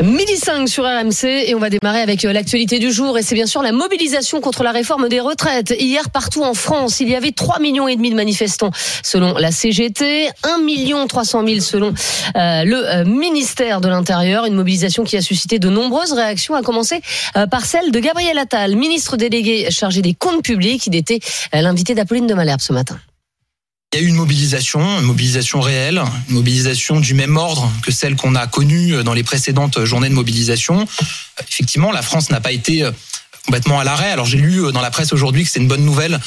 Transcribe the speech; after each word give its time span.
Midi 0.00 0.36
5 0.36 0.68
sur 0.68 0.84
RMC 0.84 1.24
et 1.24 1.54
on 1.54 1.58
va 1.58 1.68
démarrer 1.70 2.00
avec 2.00 2.24
euh, 2.24 2.32
l'actualité 2.32 2.78
du 2.78 2.90
jour 2.90 3.18
et 3.18 3.22
c'est 3.22 3.34
bien 3.34 3.46
sûr 3.46 3.62
la 3.62 3.72
mobilisation 3.72 4.40
contre 4.40 4.62
la 4.62 4.72
réforme 4.72 5.08
des 5.08 5.20
retraites. 5.20 5.74
Hier 5.78 6.10
partout 6.10 6.42
en 6.42 6.54
France, 6.54 7.00
il 7.00 7.08
y 7.08 7.14
avait 7.14 7.32
3 7.32 7.60
millions 7.60 7.86
et 7.88 7.96
demi 7.96 8.10
de 8.10 8.16
manifestants 8.16 8.70
selon 9.02 9.34
la 9.34 9.52
CGT, 9.52 10.28
1 10.44 10.58
million 10.58 11.06
300 11.06 11.46
000 11.46 11.60
selon 11.60 11.92
euh, 12.36 12.64
le 12.64 12.88
euh, 12.88 13.04
ministère 13.04 13.80
de 13.80 13.88
l'Intérieur, 13.88 14.46
une 14.46 14.54
mobilisation 14.54 15.04
qui 15.04 15.16
a 15.16 15.20
suscité 15.20 15.58
de 15.58 15.68
nombreuses 15.68 16.12
réactions 16.12 16.54
à 16.54 16.62
commencer 16.62 17.00
par 17.50 17.64
celle 17.64 17.90
de 17.90 18.00
Gabriel 18.00 18.38
Attal, 18.38 18.76
ministre 18.76 19.16
délégué 19.16 19.70
chargé 19.70 20.02
des 20.02 20.14
comptes 20.14 20.42
publics, 20.42 20.86
il 20.86 20.96
était 20.96 21.20
l'invité 21.52 21.94
d'Apolline 21.94 22.26
de 22.26 22.34
Malherbe 22.34 22.60
ce 22.60 22.72
matin. 22.72 22.98
Il 23.94 23.98
y 23.98 24.02
a 24.02 24.04
eu 24.06 24.08
une 24.08 24.16
mobilisation, 24.16 24.80
une 25.00 25.04
mobilisation 25.04 25.60
réelle, 25.60 26.02
une 26.30 26.36
mobilisation 26.36 26.98
du 26.98 27.12
même 27.12 27.36
ordre 27.36 27.70
que 27.82 27.92
celle 27.92 28.16
qu'on 28.16 28.34
a 28.34 28.46
connue 28.46 29.04
dans 29.04 29.12
les 29.12 29.22
précédentes 29.22 29.84
journées 29.84 30.08
de 30.08 30.14
mobilisation. 30.14 30.86
Effectivement, 31.46 31.92
la 31.92 32.00
France 32.00 32.30
n'a 32.30 32.40
pas 32.40 32.52
été 32.52 32.88
complètement 33.44 33.80
à 33.80 33.84
l'arrêt. 33.84 34.10
Alors 34.10 34.24
j'ai 34.24 34.38
lu 34.38 34.72
dans 34.72 34.80
la 34.80 34.90
presse 34.90 35.12
aujourd'hui 35.12 35.44
que 35.44 35.50
c'est 35.50 35.60
une 35.60 35.68
bonne 35.68 35.84
nouvelle 35.84 36.18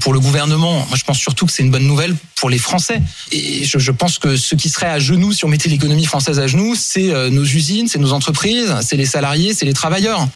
pour 0.00 0.12
le 0.12 0.18
gouvernement. 0.18 0.84
Moi, 0.88 0.96
je 0.96 1.04
pense 1.04 1.18
surtout 1.18 1.46
que 1.46 1.52
c'est 1.52 1.62
une 1.62 1.70
bonne 1.70 1.86
nouvelle 1.86 2.16
pour 2.36 2.50
les 2.50 2.58
Français. 2.58 3.00
Et 3.30 3.64
je, 3.64 3.90
pense 3.92 4.18
que 4.18 4.36
ceux 4.36 4.56
qui 4.56 4.68
seraient 4.68 4.90
à 4.90 4.98
genoux, 4.98 5.32
si 5.32 5.44
on 5.44 5.48
mettait 5.48 5.68
l'économie 5.68 6.06
française 6.06 6.40
à 6.40 6.48
genoux, 6.48 6.74
c'est 6.74 7.10
euh, 7.10 7.30
nos 7.30 7.44
usines, 7.44 7.88
c'est 7.88 7.98
nos 7.98 8.12
entreprises, 8.12 8.74
c'est 8.82 8.96
les 8.96 9.06
salariés, 9.06 9.54
c'est 9.54 9.66
les 9.66 9.74
travailleurs. 9.74 10.26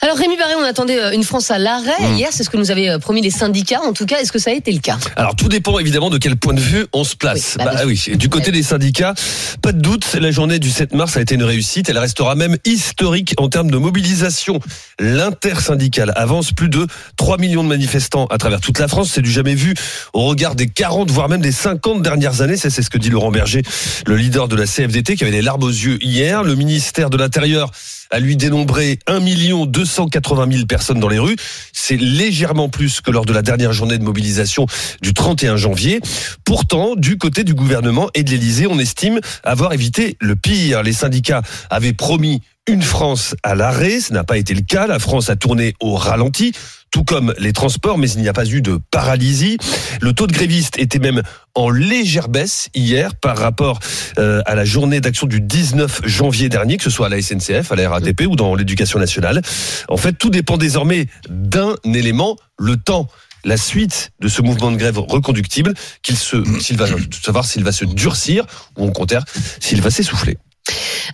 Alors 0.00 0.16
Rémi 0.16 0.36
Barré, 0.36 0.54
on 0.54 0.62
attendait 0.62 1.00
euh, 1.02 1.12
une 1.12 1.24
France 1.24 1.50
à 1.50 1.58
l'arrêt. 1.58 2.14
Hier, 2.14 2.28
c'est 2.30 2.44
ce 2.44 2.50
que 2.50 2.56
nous 2.56 2.70
avaient 2.70 2.88
euh, 2.88 2.98
promis 2.98 3.20
les 3.20 3.30
syndicats. 3.30 3.80
En 3.82 3.92
tout 3.92 4.06
cas, 4.06 4.20
est-ce 4.20 4.30
que 4.30 4.38
ça 4.38 4.50
a 4.50 4.52
été 4.52 4.70
le 4.70 4.78
cas? 4.78 4.96
Alors 5.16 5.34
tout 5.34 5.48
dépend 5.48 5.78
évidemment 5.78 6.08
de 6.08 6.18
quel 6.18 6.36
point 6.36 6.54
de 6.54 6.60
vue 6.60 6.86
on 6.92 7.02
se 7.02 7.16
place. 7.16 7.56
Oui, 7.58 7.64
bah, 7.64 7.72
Bah, 7.74 7.80
oui, 7.84 8.00
du 8.14 8.28
côté 8.28 8.52
des 8.52 8.62
syndicats, 8.62 9.14
pas 9.60 9.72
de 9.72 9.80
doute, 9.80 10.06
la 10.14 10.30
journée 10.30 10.60
du 10.60 10.70
7 10.70 10.94
mars 10.94 11.16
a 11.16 11.20
été 11.20 11.34
une 11.34 11.42
réussite. 11.42 11.88
Elle 11.88 11.98
restera 11.98 12.36
même 12.36 12.56
historique 12.64 13.34
en 13.38 13.48
termes 13.48 13.70
de 13.70 13.76
mobilisation. 13.76 14.60
L'intersyndicale 15.00 16.12
avance 16.14 16.52
plus 16.52 16.68
de 16.68 16.86
3 17.16 17.38
millions 17.38 17.64
de 17.64 17.68
manifestants 17.68 18.26
à 18.26 18.38
travers 18.38 18.60
toute 18.60 18.78
la 18.78 18.86
France. 18.86 19.10
C'est 19.12 19.22
du 19.22 19.30
jamais 19.32 19.56
vu 19.56 19.74
au 20.12 20.22
regard 20.26 20.54
des 20.54 20.68
40 20.68 21.10
voire 21.10 21.28
même 21.28 21.40
des 21.40 21.52
50 21.52 22.02
dernières 22.02 22.40
années. 22.40 22.56
C'est 22.56 22.70
ce 22.70 22.88
que 22.90 22.98
dit 22.98 23.10
Laurent 23.10 23.32
Berger, 23.32 23.62
le 24.06 24.16
leader 24.16 24.46
de 24.46 24.54
la 24.54 24.66
CFDT, 24.66 25.16
qui 25.16 25.24
avait 25.24 25.32
les 25.32 25.42
larmes 25.42 25.64
aux 25.64 25.68
yeux 25.68 25.98
hier. 26.00 26.44
Le 26.44 26.54
ministère 26.54 27.10
de 27.10 27.16
l'Intérieur 27.16 27.70
a 28.10 28.18
lui 28.18 28.36
dénombré 28.36 28.98
1 29.06 29.20
280 29.66 30.48
000 30.50 30.66
personnes 30.66 31.00
dans 31.00 31.08
les 31.08 31.18
rues. 31.18 31.36
C'est 31.72 31.96
légèrement 31.96 32.68
plus 32.68 33.00
que 33.00 33.10
lors 33.10 33.24
de 33.24 33.32
la 33.32 33.42
dernière 33.42 33.72
journée 33.72 33.98
de 33.98 34.04
mobilisation 34.04 34.66
du 35.02 35.14
31 35.14 35.56
janvier. 35.56 36.00
Pourtant, 36.44 36.94
du 36.96 37.18
côté 37.18 37.44
du 37.44 37.54
gouvernement 37.54 38.08
et 38.14 38.22
de 38.22 38.30
l'Élysée, 38.30 38.66
on 38.66 38.78
estime 38.78 39.20
avoir 39.44 39.72
évité 39.72 40.16
le 40.20 40.36
pire. 40.36 40.82
Les 40.82 40.92
syndicats 40.92 41.42
avaient 41.70 41.92
promis 41.92 42.42
une 42.68 42.82
France 42.82 43.34
à 43.42 43.54
l'arrêt. 43.54 44.00
Ce 44.00 44.12
n'a 44.12 44.24
pas 44.24 44.36
été 44.36 44.54
le 44.54 44.60
cas. 44.60 44.86
La 44.86 44.98
France 44.98 45.30
a 45.30 45.36
tourné 45.36 45.74
au 45.80 45.94
ralenti 45.94 46.52
tout 46.90 47.04
comme 47.04 47.34
les 47.38 47.52
transports, 47.52 47.98
mais 47.98 48.10
il 48.10 48.22
n'y 48.22 48.28
a 48.28 48.32
pas 48.32 48.46
eu 48.46 48.62
de 48.62 48.78
paralysie. 48.90 49.58
Le 50.00 50.12
taux 50.12 50.26
de 50.26 50.32
grévistes 50.32 50.78
était 50.78 50.98
même 50.98 51.22
en 51.54 51.68
légère 51.68 52.28
baisse 52.28 52.68
hier 52.74 53.14
par 53.14 53.36
rapport 53.36 53.80
euh, 54.18 54.40
à 54.46 54.54
la 54.54 54.64
journée 54.64 55.00
d'action 55.00 55.26
du 55.26 55.40
19 55.40 56.02
janvier 56.04 56.48
dernier, 56.48 56.78
que 56.78 56.84
ce 56.84 56.90
soit 56.90 57.06
à 57.06 57.10
la 57.10 57.20
SNCF, 57.20 57.72
à 57.72 57.76
la 57.76 57.90
RATP 57.90 58.22
ou 58.26 58.36
dans 58.36 58.54
l'éducation 58.54 58.98
nationale. 58.98 59.42
En 59.88 59.96
fait, 59.96 60.14
tout 60.14 60.30
dépend 60.30 60.56
désormais 60.56 61.06
d'un 61.28 61.74
élément, 61.84 62.36
le 62.58 62.76
temps 62.76 63.08
la 63.44 63.56
suite 63.56 64.10
de 64.20 64.28
ce 64.28 64.42
mouvement 64.42 64.70
de 64.70 64.76
grève 64.76 64.98
reconductible, 64.98 65.72
qu'il 66.02 66.16
se, 66.16 66.42
s'il 66.60 66.76
va, 66.76 66.86
savoir 67.22 67.44
s'il 67.44 67.64
va 67.64 67.72
se 67.72 67.84
durcir 67.84 68.44
ou 68.76 68.86
au 68.86 68.90
contraire 68.90 69.24
s'il 69.60 69.80
va 69.80 69.90
s'essouffler. 69.90 70.38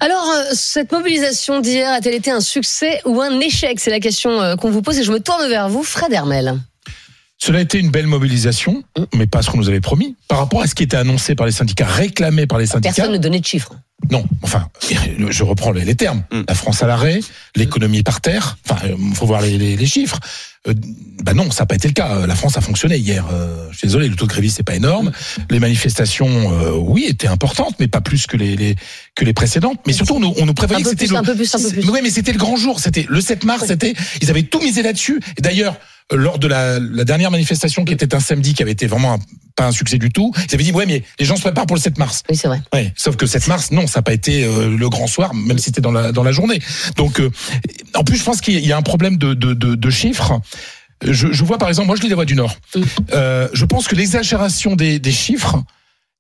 Alors, 0.01 0.29
euh, 0.29 0.45
cette 0.53 0.93
mobilisation 0.93 1.61
d'hier 1.61 1.91
a-t-elle 1.93 2.15
été 2.15 2.31
un 2.31 2.41
succès 2.41 3.01
ou 3.05 3.21
un 3.21 3.41
échec? 3.41 3.81
C'est 3.81 3.91
la 3.91 4.01
question 4.01 4.41
euh, 4.41 4.57
qu'on 4.57 4.71
vous 4.71 4.83
pose 4.83 4.99
et 4.99 5.03
je 5.03 5.13
me 5.13 5.21
tourne 5.21 5.47
vers 5.49 5.69
vous, 5.69 5.83
Fred 5.83 6.13
Hermel. 6.13 6.59
Cela 7.45 7.59
a 7.59 7.61
été 7.61 7.79
une 7.79 7.91
belle 7.91 8.07
mobilisation, 8.07 8.83
mais 9.15 9.27
pas 9.27 9.43
ce 9.43 9.51
qu'on 9.51 9.59
nous 9.59 9.69
avait 9.69 9.83
promis. 9.83 10.17
Par 10.29 10.39
rapport 10.39 10.63
à 10.63 10.67
ce 10.67 10.75
qui 10.75 10.83
était 10.83 10.97
annoncé 10.97 11.35
par 11.35 11.45
les 11.45 11.53
syndicats, 11.53 11.85
réclamé 11.85 12.47
par 12.47 12.59
les 12.59 12.65
syndicats. 12.65 12.95
Personne 12.95 13.13
ne 13.13 13.19
donnait 13.19 13.41
de 13.41 13.45
chiffres. 13.45 13.75
Non, 14.11 14.25
enfin, 14.41 14.69
je 15.29 15.45
reprends 15.45 15.71
les, 15.71 15.95
termes. 15.95 16.25
Mm. 16.33 16.41
La 16.49 16.55
France 16.55 16.83
à 16.83 16.87
l'arrêt, 16.87 17.21
l'économie 17.55 18.03
par 18.03 18.23
terre. 18.23 18.57
Enfin, 18.67 18.87
il 18.99 19.15
faut 19.15 19.27
voir 19.27 19.43
les, 19.43 19.59
les, 19.59 19.77
les 19.77 19.87
chiffres. 19.87 20.21
Euh, 20.67 20.73
bah 21.23 21.35
non, 21.35 21.51
ça 21.51 21.65
n'a 21.65 21.67
pas 21.67 21.75
été 21.75 21.87
le 21.87 21.93
cas. 21.93 22.27
La 22.27 22.35
France 22.35 22.57
a 22.57 22.63
fonctionné 22.63 22.97
hier. 22.97 23.27
Euh, 23.31 23.69
je 23.73 23.77
suis 23.77 23.87
désolé, 23.89 24.09
le 24.09 24.17
taux 24.17 24.25
de 24.25 24.31
grévistes 24.31 24.57
c'est 24.57 24.63
pas 24.63 24.77
énorme. 24.77 25.13
Les 25.51 25.61
manifestations, 25.61 26.51
euh, 26.51 26.71
oui, 26.71 27.05
étaient 27.07 27.29
importantes, 27.29 27.77
mais 27.79 27.89
pas 27.89 28.01
plus 28.01 28.27
que 28.27 28.39
les, 28.39 28.57
les 28.57 28.77
que 29.15 29.27
les 29.27 29.35
précédentes. 29.35 29.81
Mais 29.87 29.93
surtout, 29.93 30.15
on 30.15 30.21
nous, 30.21 30.33
on 30.39 30.47
nous 30.47 30.55
prévoyait 30.55 30.81
Un 30.81 30.85
peu 30.85 30.95
que 30.95 30.99
c'était 30.99 31.09
plus, 31.09 31.13
le, 31.13 31.19
un 31.19 31.23
peu 31.25 31.35
plus, 31.35 31.55
un 31.55 31.59
peu 31.59 31.69
plus. 31.69 31.91
Oui, 31.91 32.01
mais 32.03 32.11
c'était 32.11 32.33
le 32.33 32.39
grand 32.39 32.57
jour. 32.57 32.81
C'était 32.81 33.05
le 33.07 33.21
7 33.21 33.45
mars. 33.45 33.67
C'était, 33.67 33.93
ils 34.23 34.31
avaient 34.31 34.45
tout 34.45 34.61
misé 34.61 34.83
là-dessus. 34.83 35.21
Et 35.37 35.43
d'ailleurs, 35.43 35.75
euh, 35.75 35.94
lors 36.13 36.39
de 36.39 36.47
la, 36.49 36.79
la 36.79 37.05
dernière 37.05 37.31
manifestation 37.31 37.85
qui 37.85 37.93
était 37.93 38.15
un 38.15 38.21
samedi, 38.21 38.55
qui 38.55 38.63
avait 38.63 38.73
été 38.73 38.87
vraiment 38.87 39.15
un- 39.15 39.19
pas 39.57 39.67
un 39.67 39.73
succès 39.73 39.99
du 39.99 40.11
tout, 40.11 40.33
ils 40.49 40.55
avaient 40.55 40.65
dit 40.65 40.73
ouais, 40.73 40.85
mais 40.87 41.03
les 41.19 41.25
gens 41.25 41.37
se 41.37 41.43
préparent 41.43 41.67
pour 41.67 41.77
le 41.77 41.81
7 41.81 41.97
mars. 41.99 42.23
Oui, 42.29 42.37
c'est 42.37 42.49
vrai. 42.49 42.61
Ouais, 42.73 42.93
sauf 42.97 43.17
que 43.17 43.25
7 43.27 43.47
mars, 43.49 43.71
non, 43.71 43.87
ça 43.87 44.01
n'a 44.01 44.03
pas 44.03 44.13
été 44.13 44.45
euh, 44.45 44.69
le 44.77 44.89
grand 44.89 45.07
soir, 45.07 45.33
même 45.33 45.59
si 45.59 45.67
c'était 45.67 45.81
dans 45.81 45.93
la, 45.93 46.11
dans 46.13 46.23
la 46.25 46.33
journée. 46.33 46.61
Donc, 46.97 47.21
euh, 47.21 47.31
en 47.95 48.03
plus, 48.05 48.17
je 48.19 48.25
pense 48.25 48.41
qu'il 48.41 48.59
y 48.67 48.73
a 48.73 48.77
un 48.77 48.83
problème 48.83 49.17
de, 49.17 49.33
de, 49.35 49.55
de, 49.55 49.75
de 49.77 49.91
chiffres. 49.91 50.41
Je, 51.05 51.33
je 51.33 51.45
vois 51.45 51.59
par 51.59 51.69
exemple, 51.69 51.87
moi 51.89 51.97
je 51.97 52.03
lis 52.03 52.09
la 52.09 52.15
Voix 52.15 52.25
du 52.25 52.35
Nord. 52.35 52.57
Euh, 53.13 53.49
je 53.53 53.65
pense 53.65 53.87
que 53.89 53.95
l'exagération 53.95 54.75
des, 54.77 54.99
des 54.99 55.13
chiffres 55.13 55.57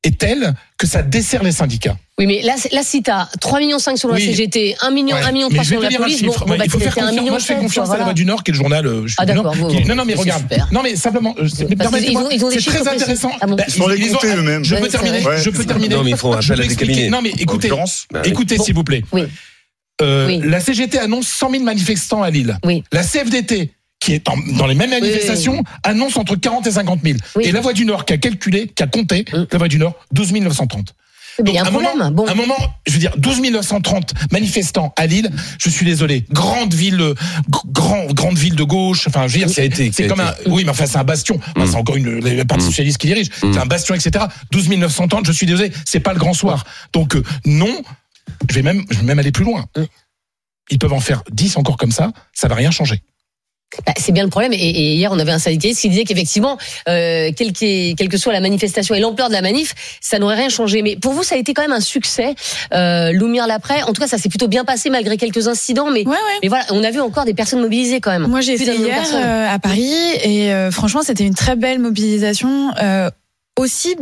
est 0.05 0.19
telle 0.19 0.55
que 0.79 0.87
ça 0.87 1.03
dessert 1.03 1.43
les 1.43 1.53
syndicats. 1.53 1.97
Oui, 2.19 2.27
mais 2.27 2.43
là, 2.43 2.55
là 2.73 2.83
si 2.85 3.03
t'as 3.03 3.27
3 3.41 3.59
millions 3.59 3.79
5 3.81 3.99
sur 3.99 4.09
la 4.09 4.15
Oui. 4.15 4.25
CGT, 4.25 4.77
1 4.81 4.91
million, 4.91 5.17
Ouais. 5.17 5.23
1 5.25 5.33
million 5.33 5.49
Mais 5.51 5.55
3 5.57 5.65
je 5.65 5.71
vais 5.71 5.75
sur 5.77 5.83
la 5.83 5.99
police, 5.99 6.23
bon, 6.23 6.33
bon, 6.47 6.57
bah, 6.57 6.65
il 6.65 6.71
faut 6.71 6.79
faire 6.79 6.93
c'était 6.95 7.01
1 7.07 7.11
confiance. 7.11 7.31
Moi, 7.31 7.39
je 7.41 7.45
fais 7.45 7.55
7, 7.55 7.63
confiance 7.63 7.87
quoi, 7.89 7.95
à 7.95 7.99
la 7.99 8.05
voilà. 8.05 8.05
Voix 8.05 8.15
du 8.15 8.25
Nord, 8.25 8.45
qui 8.45 8.51
est 8.51 8.55
le 8.55 8.59
journal. 8.59 8.87
euh, 8.87 9.03
je 9.03 9.09
suis 9.09 9.17
Ah, 9.19 9.27
d'accord, 9.27 9.53
qui- 9.53 9.59
vous- 9.59 9.81
Non, 9.89 9.95
non, 9.97 10.05
mais 10.05 10.15
regarde. 10.15 10.43
super. 10.43 10.69
Non, 10.73 10.83
mais 10.83 10.95
simplement, 10.95 11.35
euh, 11.41 11.49
c'est- 11.49 11.75
permettez-moi, 11.75 12.23
ont- 12.25 12.31
ils 12.31 12.45
ont 12.45 12.51
très 12.51 12.87
intéressant. 12.89 13.33
Ah 13.41 13.47
bon 13.47 13.57
Bah, 13.57 13.65
Ils 13.67 13.89
les 13.89 14.09
compter 14.09 14.35
eux-mêmes. 14.37 14.65
Je 14.65 14.77
peux 14.77 14.89
terminer. 14.89 15.23
Je 15.39 15.51
peux 15.51 15.65
terminer. 15.65 15.95
Non, 15.97 16.05
mais 16.05 16.11
ils 16.11 16.17
font 16.17 16.33
Je 16.41 16.53
appel 16.53 16.59
peux 16.59 16.65
à 16.65 16.67
des 16.69 16.77
cabinets. 16.77 17.09
Non, 17.11 17.21
mais 17.23 17.31
écoutez. 17.39 17.71
Bah 18.13 18.23
écoutez, 18.25 18.57
Bon. 18.59 18.65
s'il 18.65 18.75
vous 18.75 18.85
plaît. 18.85 19.03
Euh, 20.03 20.27
Oui. 20.27 20.41
La 20.45 20.59
CGT 20.61 20.99
annonce 20.99 21.29
100 21.29 21.51
000 21.51 21.63
manifestants 21.63 22.23
à 22.23 22.31
Lille. 22.31 22.59
Oui. 22.65 22.83
La 22.93 23.03
CFDT, 23.05 23.71
qui 24.05 24.13
est 24.13 24.29
en- 24.29 24.37
dans 24.59 24.67
les 24.67 24.75
mêmes 24.75 24.91
manifestations, 24.91 25.63
annonce 25.83 26.17
entre 26.17 26.37
40 26.37 26.67
et 26.67 26.73
50 26.73 27.01
000. 27.03 27.19
Oui. 27.37 27.45
Et 27.47 27.53
la 27.53 27.61
Voix 27.61 27.73
du 27.73 27.85
Nord, 27.87 28.05
qui 28.05 28.13
a 28.13 28.19
calculé, 28.19 28.69
qui 28.69 28.83
a 28.83 28.87
compté, 28.87 29.25
Mm. 29.33 29.47
la 29.51 29.59
Voix 29.59 29.69
du 29.69 29.79
Nord, 29.79 29.95
12 30.13 30.33
930. 30.33 30.95
Mais 31.43 31.51
il 31.51 31.55
y 31.55 31.59
a 31.59 31.63
un 31.63 31.65
problème. 31.65 31.91
moment, 31.99 32.11
Bon. 32.13 32.29
un 32.29 32.35
moment, 32.35 32.55
je 32.87 32.93
veux 32.93 32.99
dire, 33.01 33.13
12 33.17 33.41
930 33.41 34.15
manifestants 34.31 34.93
à 34.97 35.07
Lille. 35.07 35.31
Je 35.59 35.69
suis 35.69 35.85
désolé. 35.85 36.25
Grande 36.31 36.73
ville, 36.75 37.15
grand, 37.73 38.05
grande 38.13 38.37
ville 38.39 38.55
de 38.55 38.63
gauche. 38.63 39.09
Enfin, 39.09 39.27
je 39.27 39.33
veux 39.33 39.39
dire, 39.47 39.49
Ça 39.49 39.63
a 39.63 39.65
c'est 39.75 40.07
comme 40.07 40.21
été. 40.21 40.29
un, 40.49 40.51
oui, 40.53 40.63
mais 40.65 40.71
enfin, 40.71 40.87
c'est 40.87 40.99
un 40.99 41.03
bastion. 41.05 41.41
Enfin, 41.57 41.65
Mm. 41.67 41.71
c'est 41.71 41.77
encore 41.77 41.97
une, 41.97 42.21
la 42.21 42.45
partie 42.45 42.65
Mm. 42.65 42.69
socialiste 42.69 42.99
qui 42.99 43.07
dirige. 43.09 43.31
Mm. 43.43 43.53
C'est 43.53 43.59
un 43.59 43.67
bastion, 43.67 43.95
etc. 43.97 44.27
12 44.53 44.69
930, 44.69 45.27
je 45.27 45.33
suis 45.33 45.47
désolé. 45.47 45.73
C'est 45.85 45.99
pas 46.01 46.13
le 46.13 46.19
grand 46.21 46.35
soir. 46.35 46.65
Donc, 46.93 47.17
euh, 47.17 47.23
non. 47.47 47.83
Je 48.49 48.55
vais 48.55 48.63
même, 48.63 48.85
je 48.91 48.99
vais 48.99 49.05
même 49.05 49.19
aller 49.19 49.33
plus 49.33 49.45
loin. 49.45 49.65
Ils 50.71 50.79
peuvent 50.79 50.93
en 50.93 51.01
faire 51.01 51.23
10 51.33 51.57
encore 51.57 51.77
comme 51.77 51.91
ça. 51.93 52.13
Ça 52.33 52.47
va 52.49 52.55
rien 52.55 52.71
changer. 52.71 53.03
Bah, 53.87 53.93
c'est 53.97 54.12
bien 54.12 54.25
le 54.25 54.31
problème. 54.31 54.53
Et, 54.53 54.57
et 54.57 54.95
hier, 54.95 55.11
on 55.12 55.19
avait 55.19 55.33
un 55.33 55.39
syndicaliste 55.39 55.81
qui 55.81 55.89
disait 55.89 56.05
qu'effectivement, 56.05 56.59
euh, 56.89 57.31
quelle, 57.37 57.53
que 57.53 58.17
soit 58.17 58.33
la 58.33 58.41
manifestation 58.41 58.95
et 58.95 59.01
l'ampleur 59.01 59.29
de 59.29 59.33
la 59.35 59.43
manif, 59.43 59.75
ça 60.01 60.19
n'aurait 60.19 60.37
rien 60.37 60.49
changé. 60.49 60.83
Mais 60.83 60.97
pour 60.97 61.12
vous, 61.12 61.23
ça 61.23 61.35
a 61.35 61.39
été 61.39 61.55
quand 61.55 61.62
même 61.62 61.73
un 61.73 61.81
succès. 61.81 62.35
Euh, 62.73 63.12
Loumir 63.12 63.47
l'après. 63.47 63.83
En 63.83 63.93
tout 63.93 64.01
cas, 64.01 64.07
ça 64.09 64.19
s'est 64.19 64.29
plutôt 64.29 64.49
bien 64.49 64.65
passé 64.65 64.91
malgré 64.91 65.17
quelques 65.17 65.49
incidents. 65.49 65.91
Mais, 65.91 66.05
Ouais, 66.05 66.11
ouais. 66.12 66.39
mais 66.43 66.49
voilà, 66.49 66.65
on 66.71 66.83
a 66.85 66.91
vu 66.91 67.01
encore 67.01 67.25
des 67.25 67.35
personnes 67.35 67.61
mobilisées 67.61 68.01
quand 68.01 68.11
même. 68.11 68.27
Moi, 68.27 68.41
j'ai 68.41 68.55
été 68.55 68.75
hier 68.77 69.03
euh, 69.15 69.47
à 69.55 69.59
Paris 69.59 69.93
et 70.23 70.53
euh, 70.53 70.71
franchement, 70.71 71.03
c'était 71.03 71.25
une 71.25 71.35
très 71.35 71.56
belle 71.56 71.79
mobilisation. 71.79 72.73
aussi 73.59 73.97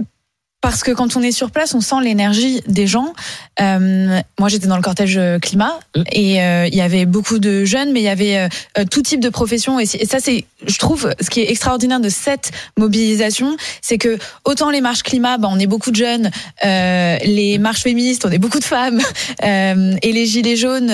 parce 0.63 0.83
que 0.83 0.93
quand 0.93 1.17
on 1.17 1.23
est 1.23 1.33
sur 1.33 1.51
place, 1.51 1.75
on 1.75 1.81
sent 1.81 1.97
l'énergie 2.03 2.63
des 2.67 2.87
gens. 2.87 3.13
Euh, 3.61 4.21
moi, 4.39 4.49
j'étais 4.49 4.69
dans 4.69 4.77
le 4.77 4.83
cortège 4.83 5.19
euh, 5.19 5.39
climat 5.39 5.79
Mm. 5.97 6.03
et 6.13 6.43
euh, 6.43 6.69
il 6.69 6.75
y 6.75 6.81
avait 6.81 7.07
beaucoup 7.07 7.39
de 7.39 7.65
jeunes, 7.65 7.93
mais 7.93 8.01
il 8.01 8.05
y 8.05 8.09
avait 8.09 8.39
euh, 8.39 8.49
euh, 8.79 8.85
tout 8.91 9.03
type 9.03 9.21
de 9.21 9.29
professions. 9.29 9.79
Et, 9.79 9.87
ça, 9.87 10.19
c'est, 10.21 10.45
je 10.67 10.79
trouve, 10.79 11.13
ce 11.21 11.31
qui 11.31 11.41
est 11.41 11.51
extraordinaire 11.51 12.01
de 12.01 12.09
cette 12.09 12.51
mobilisation, 12.79 13.57
c'est 13.81 13.99
que 13.99 14.19
autant 14.45 14.71
les 14.71 14.81
marches 14.81 15.03
climat, 15.03 15.39
bah, 15.39 15.49
on 15.51 15.59
est 15.59 15.67
beaucoup 15.67 15.91
de 15.91 15.97
jeunes, 15.97 16.31
euh, 16.65 17.19
les 17.25 17.59
marches 17.59 17.83
féministes, 17.83 18.25
on 18.25 18.31
est 18.31 18.39
beaucoup 18.39 18.59
de 18.59 18.65
femmes, 18.65 19.01
euh, 19.45 19.97
et 20.03 20.13
les 20.13 20.27
gilets 20.27 20.57
jaunes, 20.57 20.93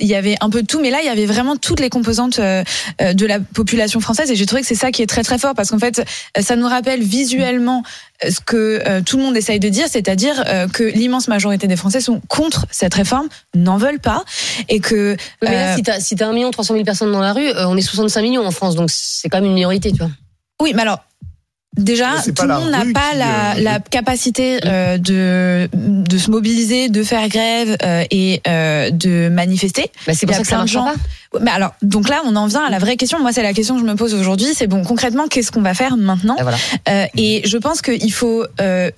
il 0.00 0.06
y 0.06 0.14
avait 0.14 0.36
un 0.40 0.50
peu 0.50 0.62
de 0.62 0.66
tout, 0.66 0.80
mais 0.80 0.90
là, 0.90 0.98
il 1.02 1.06
y 1.06 1.10
avait 1.10 1.26
vraiment 1.26 1.56
toutes 1.56 1.80
les 1.80 1.90
composantes 1.90 2.38
de 2.38 3.26
la 3.26 3.40
population 3.40 4.00
française. 4.00 4.30
Et 4.30 4.36
j'ai 4.36 4.46
trouvé 4.46 4.62
que 4.62 4.68
c'est 4.68 4.74
ça 4.74 4.90
qui 4.90 5.02
est 5.02 5.06
très 5.06 5.22
très 5.22 5.38
fort 5.38 5.54
parce 5.54 5.70
qu'en 5.70 5.78
fait, 5.78 6.02
ça 6.38 6.56
nous 6.56 6.68
rappelle 6.68 7.02
visuellement 7.02 7.82
ce 8.22 8.40
que 8.40 8.82
euh, 8.86 9.02
tout 9.02 9.16
le 9.16 9.22
monde 9.22 9.36
essaye 9.36 9.60
de 9.60 9.68
dire, 9.68 9.86
c'est-à-dire 9.88 10.42
euh, 10.46 10.68
que 10.68 10.84
l'immense 10.84 11.28
majorité 11.28 11.66
des 11.66 11.76
Français 11.76 12.00
sont 12.00 12.20
contre 12.28 12.66
cette 12.70 12.94
réforme, 12.94 13.28
n'en 13.54 13.76
veulent 13.76 14.00
pas, 14.00 14.24
et 14.68 14.80
que 14.80 15.16
mais 15.42 15.50
là, 15.50 15.72
euh, 15.72 15.76
si 15.76 15.82
t'as 15.82 16.00
si 16.00 16.16
t'as 16.16 16.28
1 16.28 16.32
million 16.32 16.50
300 16.50 16.74
000 16.74 16.84
personnes 16.84 17.12
dans 17.12 17.20
la 17.20 17.32
rue, 17.32 17.48
euh, 17.48 17.68
on 17.68 17.76
est 17.76 17.82
65 17.82 18.22
millions 18.22 18.46
en 18.46 18.50
France, 18.50 18.74
donc 18.74 18.90
c'est 18.90 19.28
quand 19.28 19.38
même 19.38 19.46
une 19.46 19.54
minorité, 19.54 19.92
tu 19.92 19.98
vois. 19.98 20.10
oui, 20.62 20.72
mais 20.74 20.82
alors 20.82 21.00
déjà, 21.76 22.10
tout 22.34 22.46
le 22.46 22.54
monde 22.54 22.70
n'a 22.70 22.84
pas 22.92 23.12
qui, 23.12 23.18
la, 23.18 23.56
euh, 23.56 23.60
la 23.62 23.80
capacité 23.80 24.58
euh, 24.64 24.98
de, 24.98 25.68
de 25.74 26.18
se 26.18 26.30
mobiliser, 26.30 26.88
de 26.88 27.02
faire 27.02 27.28
grève 27.28 27.76
euh, 27.82 28.04
et 28.10 28.40
euh, 28.48 28.90
de 28.90 29.28
manifester. 29.28 29.90
Bah, 30.06 30.12
c'est 30.14 30.22
Il 30.22 30.30
y 30.30 30.32
pour 30.32 30.34
a 30.34 30.36
ça 30.38 30.42
que 30.42 30.48
ça 30.48 30.56
plein 30.56 30.64
de 30.64 30.72
marche 30.72 30.72
gens- 30.72 30.84
pas. 31.32 31.40
Mais 31.40 31.50
alors, 31.50 31.74
donc 31.82 32.08
là, 32.08 32.22
on 32.24 32.34
en 32.36 32.46
vient 32.46 32.64
à 32.64 32.70
la 32.70 32.78
vraie 32.78 32.96
question. 32.96 33.18
Moi, 33.20 33.32
c'est 33.32 33.42
la 33.42 33.52
question 33.52 33.74
que 33.74 33.80
je 33.82 33.86
me 33.86 33.94
pose 33.94 34.14
aujourd'hui. 34.14 34.48
C'est 34.54 34.66
bon, 34.68 34.82
concrètement, 34.84 35.26
qu'est-ce 35.28 35.52
qu'on 35.52 35.62
va 35.62 35.74
faire 35.74 35.96
maintenant 35.96 36.36
Ah, 36.38 36.42
voilà. 36.42 36.58
Euh, 36.88 37.06
Et 37.16 37.42
je 37.44 37.58
pense 37.58 37.82
qu'il 37.82 38.12
faut 38.12 38.44
euh, 38.60 38.90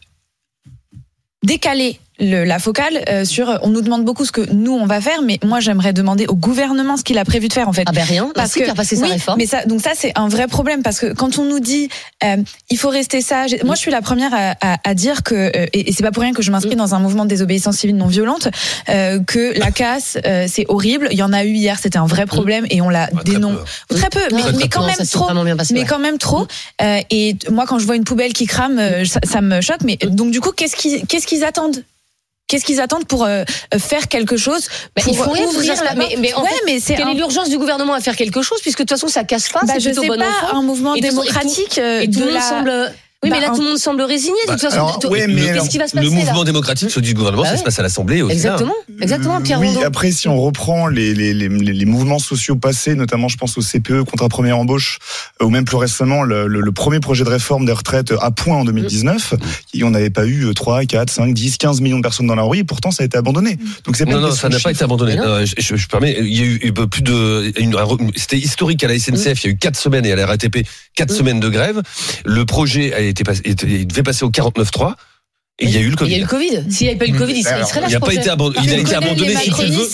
décaler 1.44 1.98
le, 2.20 2.44
la 2.44 2.58
focale 2.58 3.02
euh, 3.08 3.24
sur. 3.24 3.58
On 3.62 3.68
nous 3.68 3.80
demande 3.80 4.04
beaucoup 4.04 4.24
ce 4.24 4.32
que 4.32 4.40
nous 4.52 4.72
on 4.72 4.86
va 4.86 5.00
faire, 5.00 5.22
mais 5.22 5.38
moi, 5.44 5.60
j'aimerais 5.60 5.92
demander 5.92 6.26
au 6.26 6.34
gouvernement 6.34 6.96
ce 6.96 7.04
qu'il 7.04 7.18
a 7.18 7.24
prévu 7.24 7.48
de 7.48 7.52
faire 7.52 7.68
en 7.68 7.72
fait. 7.72 7.84
Ah 7.86 7.92
ben 7.92 8.04
rien, 8.04 8.30
parce 8.34 8.54
que 8.54 8.64
faire 8.64 8.74
passer 8.74 8.96
sa 8.96 9.02
oui, 9.04 9.12
réforme. 9.12 9.38
mais 9.38 9.46
ça, 9.46 9.64
donc 9.66 9.80
ça 9.80 9.90
c'est 9.94 10.12
un 10.16 10.28
vrai 10.28 10.46
problème 10.46 10.82
parce 10.82 10.98
que 10.98 11.12
quand 11.12 11.38
on 11.38 11.44
nous 11.44 11.60
dit 11.60 11.88
euh, 12.24 12.36
il 12.70 12.78
faut 12.78 12.88
rester 12.88 13.20
sage, 13.20 13.56
moi 13.64 13.74
je 13.74 13.80
suis 13.80 13.90
la 13.90 14.02
première 14.02 14.32
à, 14.34 14.54
à, 14.60 14.76
à 14.84 14.94
dire 14.94 15.22
que 15.22 15.34
euh, 15.34 15.66
et, 15.72 15.88
et 15.88 15.92
c'est 15.92 16.02
pas 16.02 16.10
pour 16.12 16.22
rien 16.22 16.32
que 16.32 16.42
je 16.42 16.50
m'inscris 16.50 16.74
Mm. 16.74 16.78
dans 16.78 16.94
un 16.94 16.98
mouvement 16.98 17.24
de 17.24 17.30
désobéissance 17.30 17.76
civile 17.76 17.96
non 17.96 18.06
violente 18.08 18.48
euh, 18.88 19.20
que 19.24 19.58
la 19.58 19.70
casse 19.70 20.18
euh, 20.26 20.46
c'est 20.48 20.66
horrible. 20.68 21.08
Il 21.10 21.18
y 21.18 21.22
en 21.22 21.32
a 21.32 21.44
eu 21.44 21.50
hier, 21.52 21.78
c'était 21.80 21.98
un 21.98 22.06
vrai 22.06 22.26
problème 22.26 22.66
et 22.70 22.80
on 22.82 22.88
l'a 22.90 23.08
Ouais, 23.12 23.22
très 23.24 23.32
dénoncé 23.34 23.62
peu. 23.88 23.94
très 23.96 24.08
peu, 24.10 24.20
mais, 24.34 24.42
Non, 24.42 24.58
mais 24.58 24.68
quand 24.68 24.84
même 24.86 24.96
trop. 25.06 25.26
passé, 25.56 25.74
Mais 25.74 25.80
ouais. 25.80 25.86
quand 25.86 25.98
même 25.98 26.18
trop. 26.18 26.46
Euh, 26.82 27.00
et 27.10 27.36
moi, 27.50 27.64
quand 27.66 27.78
je 27.78 27.86
vois 27.86 27.96
une 27.96 28.04
poubelle 28.04 28.32
qui 28.32 28.46
crame, 28.46 28.78
euh, 28.78 29.04
ça, 29.04 29.20
ça 29.24 29.40
me 29.40 29.60
choque. 29.60 29.80
Mais 29.84 29.96
donc, 29.96 30.30
du 30.30 30.40
coup, 30.40 30.50
qu'est-ce 30.52 30.76
qu'ils 30.76 31.06
qu'est-ce 31.06 31.26
qu'ils 31.26 31.44
attendent? 31.44 31.82
Qu'est-ce 32.48 32.64
qu'ils 32.64 32.80
attendent 32.80 33.04
pour 33.06 33.24
euh, 33.24 33.44
faire 33.78 34.08
quelque 34.08 34.36
chose? 34.36 34.68
Bah, 34.96 35.02
pour 35.04 35.16
font 35.16 35.30
rien 35.30 35.44
pour 35.44 35.54
ouvrir 35.56 35.84
la 35.84 35.94
mais- 35.94 36.16
mais 36.18 36.32
en 36.34 36.42
ouais, 36.42 36.48
fait, 36.48 36.62
mais 36.66 36.80
c'est 36.80 36.94
Quelle 36.96 37.06
un- 37.06 37.10
est 37.10 37.14
l'urgence 37.14 37.50
du 37.50 37.58
gouvernement 37.58 37.92
à 37.92 38.00
faire 38.00 38.16
quelque 38.16 38.40
chose? 38.42 38.60
Puisque 38.62 38.78
de 38.78 38.82
toute 38.84 38.90
façon 38.98 39.06
ça 39.08 39.22
casse 39.22 39.50
pas, 39.50 39.60
bah, 39.60 39.74
c'est 39.74 39.80
je 39.80 39.88
plutôt 39.90 40.02
sais 40.02 40.08
bon 40.08 40.16
pas 40.18 40.28
enfant. 40.28 40.56
un 40.58 40.62
mouvement 40.62 40.94
Et 40.94 41.00
tout- 41.00 41.06
et 41.06 41.10
tout- 41.10 41.16
démocratique 41.20 41.78
euh, 41.78 42.00
Et 42.00 42.10
tout 42.10 42.20
de 42.20 42.24
la- 42.30 42.40
semble. 42.40 42.92
Oui, 43.24 43.30
mais 43.30 43.40
Bah, 43.40 43.46
là, 43.48 43.52
tout 43.52 43.62
le 43.62 43.68
monde 43.70 43.78
semble 43.78 44.02
résigné. 44.02 44.36
De 44.46 44.52
toute 44.52 44.62
Bah, 44.62 44.68
façon, 44.70 44.76
alors, 44.76 44.98
tout- 45.00 45.08
ouais, 45.08 45.26
mais 45.26 45.34
qu'est-ce 45.34 45.48
alors, 45.50 45.68
qui 45.68 45.78
va 45.78 45.88
se 45.88 45.92
passer 45.94 46.04
Le 46.06 46.12
mouvement 46.12 46.38
là 46.38 46.44
démocratique, 46.44 46.88
celui 46.88 47.08
du 47.08 47.14
gouvernement, 47.14 47.42
Bah 47.42 47.48
ça 47.50 47.56
se 47.56 47.64
passe 47.64 47.76
à 47.80 47.82
l'Assemblée 47.82 48.22
aussi. 48.22 48.32
Exactement, 48.36 48.74
exactement. 49.00 49.40
Pierre 49.40 49.58
oui, 49.58 49.66
Rondeau. 49.66 49.82
après, 49.84 50.12
si 50.12 50.28
on 50.28 50.40
reprend 50.40 50.86
les, 50.86 51.14
les, 51.14 51.34
les, 51.34 51.48
les 51.48 51.84
mouvements 51.84 52.20
sociaux 52.20 52.54
passés, 52.54 52.94
notamment, 52.94 53.26
je 53.26 53.36
pense 53.36 53.58
au 53.58 53.60
CPE, 53.60 54.04
contrat 54.04 54.28
première 54.28 54.56
embauche, 54.56 55.00
euh, 55.42 55.46
ou 55.46 55.50
même 55.50 55.64
plus 55.64 55.76
récemment, 55.76 56.22
le, 56.22 56.46
le, 56.46 56.60
le 56.60 56.70
premier 56.72 57.00
projet 57.00 57.24
de 57.24 57.28
réforme 57.30 57.66
des 57.66 57.72
retraites 57.72 58.12
à 58.20 58.30
point 58.30 58.58
en 58.58 58.64
2019, 58.64 59.34
et 59.74 59.82
on 59.82 59.90
n'avait 59.90 60.10
pas 60.10 60.24
eu 60.24 60.54
3, 60.54 60.84
4, 60.84 61.10
5, 61.10 61.34
10, 61.34 61.56
15 61.58 61.80
millions 61.80 61.96
de 61.98 62.02
personnes 62.02 62.28
dans 62.28 62.36
la 62.36 62.44
rue, 62.44 62.58
et 62.58 62.64
pourtant, 62.64 62.92
ça 62.92 63.02
a 63.02 63.06
été 63.06 63.18
abandonné. 63.18 63.58
Donc, 63.84 63.96
c'est 63.96 64.04
pas 64.06 64.12
Non, 64.12 64.20
non, 64.20 64.30
ça 64.30 64.48
n'a 64.48 64.60
pas 64.60 64.70
été 64.70 64.84
abandonné. 64.84 65.16
Non. 65.16 65.24
Euh, 65.24 65.44
je, 65.44 65.54
je, 65.58 65.74
je 65.74 65.88
permets, 65.88 66.16
il 66.20 66.36
y 66.38 66.42
a 66.42 66.44
eu 66.44 66.60
eu 66.62 66.72
plus 66.72 67.02
de, 67.02 67.52
c'était 68.14 68.38
historique 68.38 68.84
à 68.84 68.86
la 68.88 68.96
SNCF. 68.96 69.42
Il 69.42 69.46
y 69.48 69.50
a 69.50 69.52
eu 69.54 69.56
quatre 69.58 69.76
semaines 69.76 70.06
et 70.06 70.12
à 70.12 70.16
la 70.16 70.26
RATP 70.26 70.64
quatre 70.94 71.12
Mm. 71.12 71.16
semaines 71.16 71.40
de 71.40 71.48
grève. 71.48 71.82
Le 72.24 72.44
projet 72.44 72.92
a 72.94 73.07
été 73.10 73.24
passé, 73.24 73.42
était- 73.44 73.66
il 73.66 73.86
devait 73.86 74.02
passer 74.02 74.24
au 74.24 74.30
49.3 74.30 74.96
et 75.60 75.64
il 75.64 75.70
y 75.70 75.76
a 75.76 75.80
eu 75.80 75.88
le 75.90 75.96
Il 76.06 76.12
y 76.12 76.14
a 76.14 76.18
Covid. 76.18 76.18
eu 76.18 76.20
le 76.20 76.26
Covid. 76.28 76.72
S'il 76.72 76.86
n'y 76.86 76.90
avait 76.90 76.98
pas 77.00 77.06
eu 77.06 77.12
le 77.12 77.18
Covid, 77.18 77.34
il 77.34 77.42
serait, 77.42 77.60
il 77.60 77.66
serait 77.66 77.80
là. 77.80 77.86
Il 77.88 77.92
n'a 77.94 77.98
pas 78.00 78.14
été 78.14 78.30
abandonné. 78.30 78.60
Il 78.64 78.70
a 78.70 78.74
Tu 78.76 78.80
été 78.82 78.94
abandonné 78.94 79.34
si 79.34 79.50
tu 79.50 79.62
veux. 79.66 79.88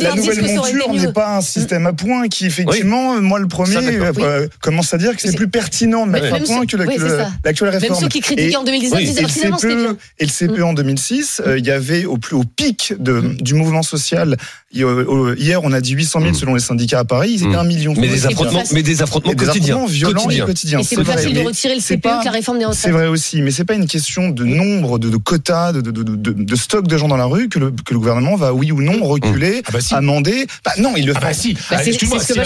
La 0.00 0.14
nouvelle 0.16 0.56
monture 0.56 0.92
n'est 0.94 1.12
pas 1.12 1.36
un 1.36 1.40
système 1.40 1.86
à 1.86 1.92
points 1.92 2.26
qui, 2.28 2.46
effectivement, 2.46 3.20
moi, 3.20 3.38
le 3.38 3.46
premier, 3.46 3.76
euh, 3.78 4.48
commence 4.60 4.92
à 4.94 4.98
dire 4.98 5.14
que 5.14 5.22
c'est 5.22 5.36
plus 5.36 5.48
pertinent 5.48 6.06
de 6.06 6.12
mettre 6.12 6.24
Même 6.24 6.34
à 6.34 6.40
point 6.40 6.66
que 6.66 6.76
l'actuelle 6.76 7.70
Même 7.70 7.80
réforme. 7.80 8.00
ceux 8.00 8.08
qui 8.08 8.20
critiquaient 8.20 8.50
Et- 8.50 8.56
en 8.56 8.64
2019 8.64 8.98
oui, 8.98 9.06
disaient 9.06 9.20
Et 9.20 9.24
alors 9.24 9.28
le 9.28 9.32
finalement 9.34 9.58
c'était 9.58 9.74
bien. 9.76 9.84
CPE, 9.92 9.98
et 10.18 10.24
le 10.24 10.30
CPE 10.30 10.62
en 10.64 10.72
2006, 10.72 11.42
euh, 11.46 11.58
il 11.58 11.64
y 11.66 11.70
avait 11.70 12.04
au 12.04 12.16
plus 12.18 12.34
au 12.34 12.44
pic 12.44 12.94
de, 12.98 13.36
du 13.40 13.54
mouvement 13.54 13.82
social. 13.82 14.36
Il 14.72 14.80
y 14.80 14.82
a- 14.84 14.86
au- 14.86 15.34
Hier, 15.34 15.60
on 15.64 15.72
a 15.72 15.80
dit 15.80 15.92
800 15.92 16.20
000 16.20 16.30
Mm. 16.32 16.34
selon 16.34 16.54
les 16.54 16.60
syndicats 16.60 17.00
à 17.00 17.04
Paris. 17.04 17.30
Ils 17.32 17.42
étaient 17.44 17.56
Mm. 17.56 17.58
un 17.58 17.64
million. 17.64 17.94
Mais 17.96 18.08
des 18.08 18.18
c'est 18.18 18.26
affrontements, 18.28 18.62
mais 18.72 18.82
des 18.82 19.02
affrontements 19.02 19.32
quotidiens. 19.32 19.74
affrontements 19.76 19.86
violents 19.86 20.22
Quotidiens. 20.22 20.44
et 20.44 20.46
quotidiens. 20.46 20.78
Et 20.80 20.82
c'est 20.84 20.96
plus 20.96 21.04
facile 21.04 21.34
de 21.34 21.40
retirer 21.40 21.74
le 21.74 21.80
c'est 21.80 21.94
CPE 21.96 22.00
pas- 22.02 22.18
que 22.20 22.24
la 22.26 22.30
réforme 22.30 22.58
des 22.58 22.64
C'est 22.64 22.70
retraites. 22.88 22.92
vrai 22.92 23.06
aussi, 23.08 23.42
mais 23.42 23.50
c'est 23.50 23.64
pas 23.64 23.74
une 23.74 23.86
question 23.86 24.28
de 24.30 24.44
nombre, 24.44 24.98
de, 24.98 25.08
de 25.10 25.16
quotas, 25.16 25.72
de, 25.72 25.80
de, 25.80 25.90
de, 25.90 26.02
de, 26.02 26.32
de 26.32 26.56
stock 26.56 26.86
de 26.86 26.96
gens 26.96 27.08
dans 27.08 27.16
la 27.16 27.24
rue 27.26 27.48
que 27.48 27.58
le, 27.58 27.70
que 27.70 27.92
le 27.92 27.98
gouvernement 27.98 28.36
va, 28.36 28.52
oui 28.54 28.72
ou 28.72 28.80
non, 28.82 29.02
reculer, 29.04 29.62
Ah 29.66 29.70
bah 29.72 29.80
si. 29.80 29.94
amender. 29.94 30.46
Bah 30.64 30.72
non, 30.78 30.94
il 30.96 31.06
le 31.06 31.12
Ah 31.16 31.20
fait. 31.20 31.26
bah 31.26 31.32
si, 31.34 31.52
Bah, 31.54 31.60
Ah, 31.70 31.78
c'est- 31.82 31.88
excuse-moi, 31.90 32.18
c'est 32.20 32.34
ce 32.34 32.38
que 32.38 32.44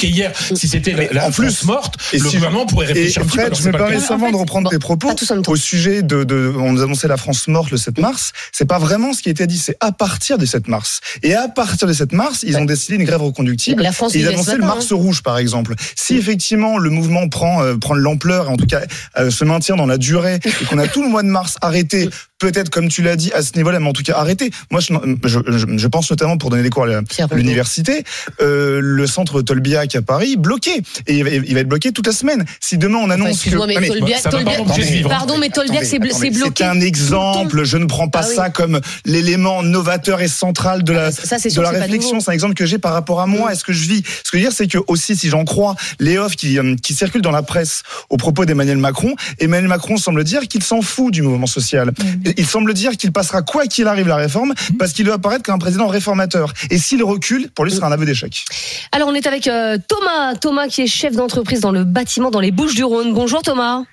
si 0.00 0.06
hier, 0.08 0.32
si 0.54 0.68
c'était 0.68 1.08
la 1.12 1.26
en 1.26 1.30
plus- 1.30 1.44
France 1.46 1.64
morte, 1.64 1.94
et 2.12 2.18
le 2.18 2.28
si- 2.28 2.36
gouvernement 2.36 2.66
pourrait 2.66 2.86
réfléchir 2.86 3.22
un 3.22 3.26
petit 3.26 3.36
peu, 3.38 3.44
je 3.50 3.62
c'est 3.62 3.72
me 3.72 3.78
permets 3.78 4.00
seulement 4.00 4.26
En 4.28 4.32
de 4.32 4.36
reprendre 4.36 4.70
tes 4.70 4.78
propos 4.78 5.08
au 5.48 5.56
sujet 5.56 6.02
de, 6.02 6.24
de, 6.24 6.52
on 6.58 6.72
nous 6.72 6.82
annonçait 6.82 7.08
la 7.08 7.16
France 7.16 7.48
morte 7.48 7.70
le 7.70 7.76
7 7.76 7.98
mars. 7.98 8.32
C'est 8.52 8.64
pas 8.66 8.78
vraiment 8.78 9.12
ce 9.12 9.22
qui 9.22 9.28
a 9.28 9.32
été 9.32 9.46
dit, 9.46 9.58
c'est 9.58 9.76
à 9.80 9.92
partir 9.92 10.38
du 10.38 10.46
7 10.46 10.68
mars. 10.68 11.00
Et 11.22 11.34
à 11.34 11.48
partir 11.54 11.88
du 11.88 11.94
7 11.94 12.12
mars, 12.12 12.44
ils 12.46 12.56
ont 12.58 12.64
décidé 12.66 12.96
une 12.96 13.04
grève 13.04 13.22
reconductible. 13.22 13.82
La 13.82 13.92
France 13.92 14.14
Et 14.14 14.20
ils 14.20 14.28
annonçaient 14.28 14.56
le 14.56 14.64
mars 14.66 14.92
rouge, 14.92 15.22
par 15.22 15.38
exemple. 15.38 15.74
Si 15.96 16.16
effectivement 16.16 16.76
le 16.78 16.90
mouvement 16.90 17.28
prend 17.28 17.62
euh, 17.62 17.76
prend 17.76 17.94
de 17.94 18.00
l'ampleur 18.00 18.46
et 18.46 18.48
en 18.48 18.56
tout 18.56 18.66
cas 18.66 18.80
euh, 19.18 19.30
se 19.30 19.44
maintient 19.44 19.76
dans 19.76 19.86
la 19.86 19.96
durée 19.98 20.40
et 20.60 20.64
qu'on 20.66 20.78
a 20.78 20.86
tout 20.88 21.02
le 21.02 21.08
mois 21.08 21.22
de 21.22 21.28
mars 21.28 21.56
arrêté, 21.62 22.10
peut-être 22.38 22.68
comme 22.68 22.88
tu 22.88 23.00
l'as 23.02 23.16
dit 23.16 23.32
à 23.32 23.42
ce 23.42 23.52
niveau-là, 23.56 23.80
mais 23.80 23.88
en 23.88 23.92
tout 23.92 24.02
cas 24.02 24.16
arrêté. 24.16 24.50
Moi, 24.70 24.80
je, 24.80 24.92
je, 25.24 25.38
je- 25.46 25.78
je 25.78 25.86
pense 25.88 26.10
notamment 26.10 26.36
pour 26.36 26.50
donner 26.50 26.62
des 26.62 26.70
cours 26.70 26.84
à 26.84 26.86
la- 26.88 27.02
l'université, 27.32 28.04
euh, 28.40 28.80
le 28.82 29.06
centre 29.06 29.40
Tolbiac 29.42 29.94
à 29.96 30.02
Paris 30.02 30.36
bloqué 30.36 30.82
et 31.06 31.14
il 31.18 31.24
va, 31.24 31.30
il 31.30 31.54
va 31.54 31.60
être 31.60 31.68
bloqué 31.68 31.92
toute 31.92 32.06
la 32.06 32.12
semaine. 32.12 32.44
Si 32.60 32.76
demain 32.78 32.98
on 32.98 33.04
Enfin, 33.04 33.12
annonce 33.14 33.28
que 33.28 33.32
excuse-moi, 33.34 33.66
mais 33.66 33.74
Ah, 33.76 33.80
mais- 33.80 33.88
Tolbiac, 33.88 34.18
ça 34.20 34.30
va 34.30 34.42
pas 34.44 34.50
Tolbiac- 34.56 34.80
vivre. 34.80 35.08
pardon, 35.10 35.38
mais 35.38 35.48
Tolbiac, 35.50 35.84
c'est 35.84 35.98
bloqué. 35.98 36.30
C'est 36.56 36.64
un 36.64 36.80
exemple. 36.80 37.64
Je 37.64 37.76
ne 37.76 37.86
prends 37.86 38.08
pas 38.08 38.20
Ah 38.24 38.26
oui. 38.28 38.34
ça 38.36 38.50
comme 38.50 38.80
l'élément 39.04 39.62
novateur 39.62 40.20
et 40.20 40.28
central 40.28 40.82
de 40.84 40.92
la, 40.92 41.06
Ah, 41.06 41.12
ça, 41.12 41.38
c'est 41.38 41.43
de 41.48 41.52
sûr 41.52 41.62
la 41.62 41.70
réflexion. 41.70 42.20
C'est 42.20 42.30
un 42.30 42.34
exemple 42.34 42.54
que 42.54 42.66
j'ai 42.66 42.78
par 42.78 42.92
rapport 42.92 43.20
à 43.20 43.26
moi. 43.26 43.48
Mm. 43.48 43.52
Est-ce 43.52 43.64
que 43.64 43.72
je 43.72 43.88
vis 43.88 44.02
Ce 44.06 44.30
que 44.30 44.36
je 44.38 44.42
veux 44.42 44.42
dire, 44.42 44.52
c'est 44.52 44.66
que 44.66 44.78
aussi, 44.86 45.16
si 45.16 45.28
j'en 45.28 45.44
crois 45.44 45.74
les 46.00 46.18
offres 46.18 46.36
qui, 46.36 46.58
euh, 46.58 46.76
qui 46.82 46.94
circulent 46.94 47.22
dans 47.22 47.30
la 47.30 47.42
presse 47.42 47.82
au 48.10 48.16
propos 48.16 48.44
d'Emmanuel 48.44 48.78
Macron, 48.78 49.14
Emmanuel 49.38 49.68
Macron 49.68 49.96
semble 49.96 50.24
dire 50.24 50.42
qu'il 50.42 50.62
s'en 50.62 50.82
fout 50.82 51.12
du 51.12 51.22
mouvement 51.22 51.46
social. 51.46 51.88
Mm. 51.88 52.30
Il 52.36 52.46
semble 52.46 52.74
dire 52.74 52.92
qu'il 52.96 53.12
passera 53.12 53.42
quoi 53.42 53.66
qu'il 53.66 53.86
arrive 53.86 54.08
la 54.08 54.16
réforme 54.16 54.54
parce 54.78 54.92
qu'il 54.92 55.04
doit 55.04 55.14
apparaître 55.14 55.42
comme 55.42 55.54
un 55.54 55.58
président 55.58 55.86
réformateur. 55.86 56.52
Et 56.70 56.78
s'il 56.78 57.02
recule, 57.02 57.50
pour 57.50 57.64
lui, 57.64 57.70
ce 57.70 57.78
sera 57.78 57.88
un 57.88 57.92
aveu 57.92 58.06
d'échec. 58.06 58.44
Alors 58.92 59.08
on 59.08 59.14
est 59.14 59.26
avec 59.26 59.46
euh, 59.46 59.78
Thomas, 59.88 60.34
Thomas 60.34 60.68
qui 60.68 60.82
est 60.82 60.86
chef 60.86 61.14
d'entreprise 61.14 61.60
dans 61.60 61.72
le 61.72 61.84
bâtiment 61.84 62.30
dans 62.30 62.40
les 62.40 62.50
Bouches-du-Rhône. 62.50 63.12
Bonjour 63.12 63.42
Thomas. 63.42 63.84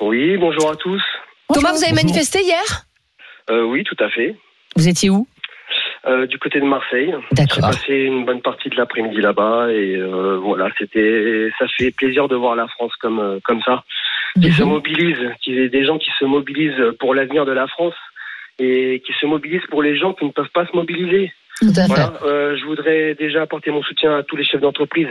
Oui, 0.00 0.36
bonjour 0.36 0.70
à 0.70 0.76
tous. 0.76 1.02
Thomas, 1.52 1.72
vous 1.72 1.82
avez 1.84 1.94
manifesté 1.94 2.42
hier? 2.42 2.86
Euh, 3.50 3.64
oui, 3.64 3.84
tout 3.84 3.96
à 4.02 4.10
fait. 4.10 4.36
Vous 4.76 4.88
étiez 4.88 5.10
où? 5.10 5.26
Euh, 6.06 6.26
du 6.28 6.38
côté 6.38 6.60
de 6.60 6.64
Marseille. 6.64 7.12
J'ai 7.36 7.60
passé 7.60 7.94
une 7.94 8.24
bonne 8.24 8.40
partie 8.40 8.68
de 8.68 8.76
l'après-midi 8.76 9.20
là-bas 9.20 9.72
et 9.72 9.96
euh, 9.96 10.36
voilà, 10.36 10.68
c'était, 10.78 11.50
ça 11.58 11.66
fait 11.66 11.90
plaisir 11.90 12.28
de 12.28 12.36
voir 12.36 12.54
la 12.54 12.68
France 12.68 12.92
comme 13.00 13.18
euh, 13.18 13.40
comme 13.42 13.60
ça, 13.62 13.82
qui 14.40 14.52
se 14.52 14.62
mobilise, 14.62 15.18
qu'il 15.42 15.54
y 15.54 15.58
ait 15.58 15.68
des 15.68 15.84
gens 15.84 15.98
qui 15.98 16.10
se 16.16 16.24
mobilisent 16.24 16.94
pour 17.00 17.12
l'avenir 17.12 17.44
de 17.44 17.50
la 17.50 17.66
France 17.66 17.96
et 18.60 19.02
qui 19.04 19.14
se 19.20 19.26
mobilisent 19.26 19.66
pour 19.68 19.82
les 19.82 19.96
gens 19.96 20.12
qui 20.12 20.24
ne 20.26 20.30
peuvent 20.30 20.52
pas 20.54 20.64
se 20.66 20.76
mobiliser. 20.76 21.32
Tout 21.60 21.72
à 21.76 21.82
fait. 21.82 21.86
Voilà, 21.88 22.12
euh, 22.24 22.56
je 22.56 22.64
voudrais 22.66 23.14
déjà 23.14 23.42
apporter 23.42 23.72
mon 23.72 23.82
soutien 23.82 24.16
à 24.16 24.22
tous 24.22 24.36
les 24.36 24.44
chefs 24.44 24.60
d'entreprise. 24.60 25.08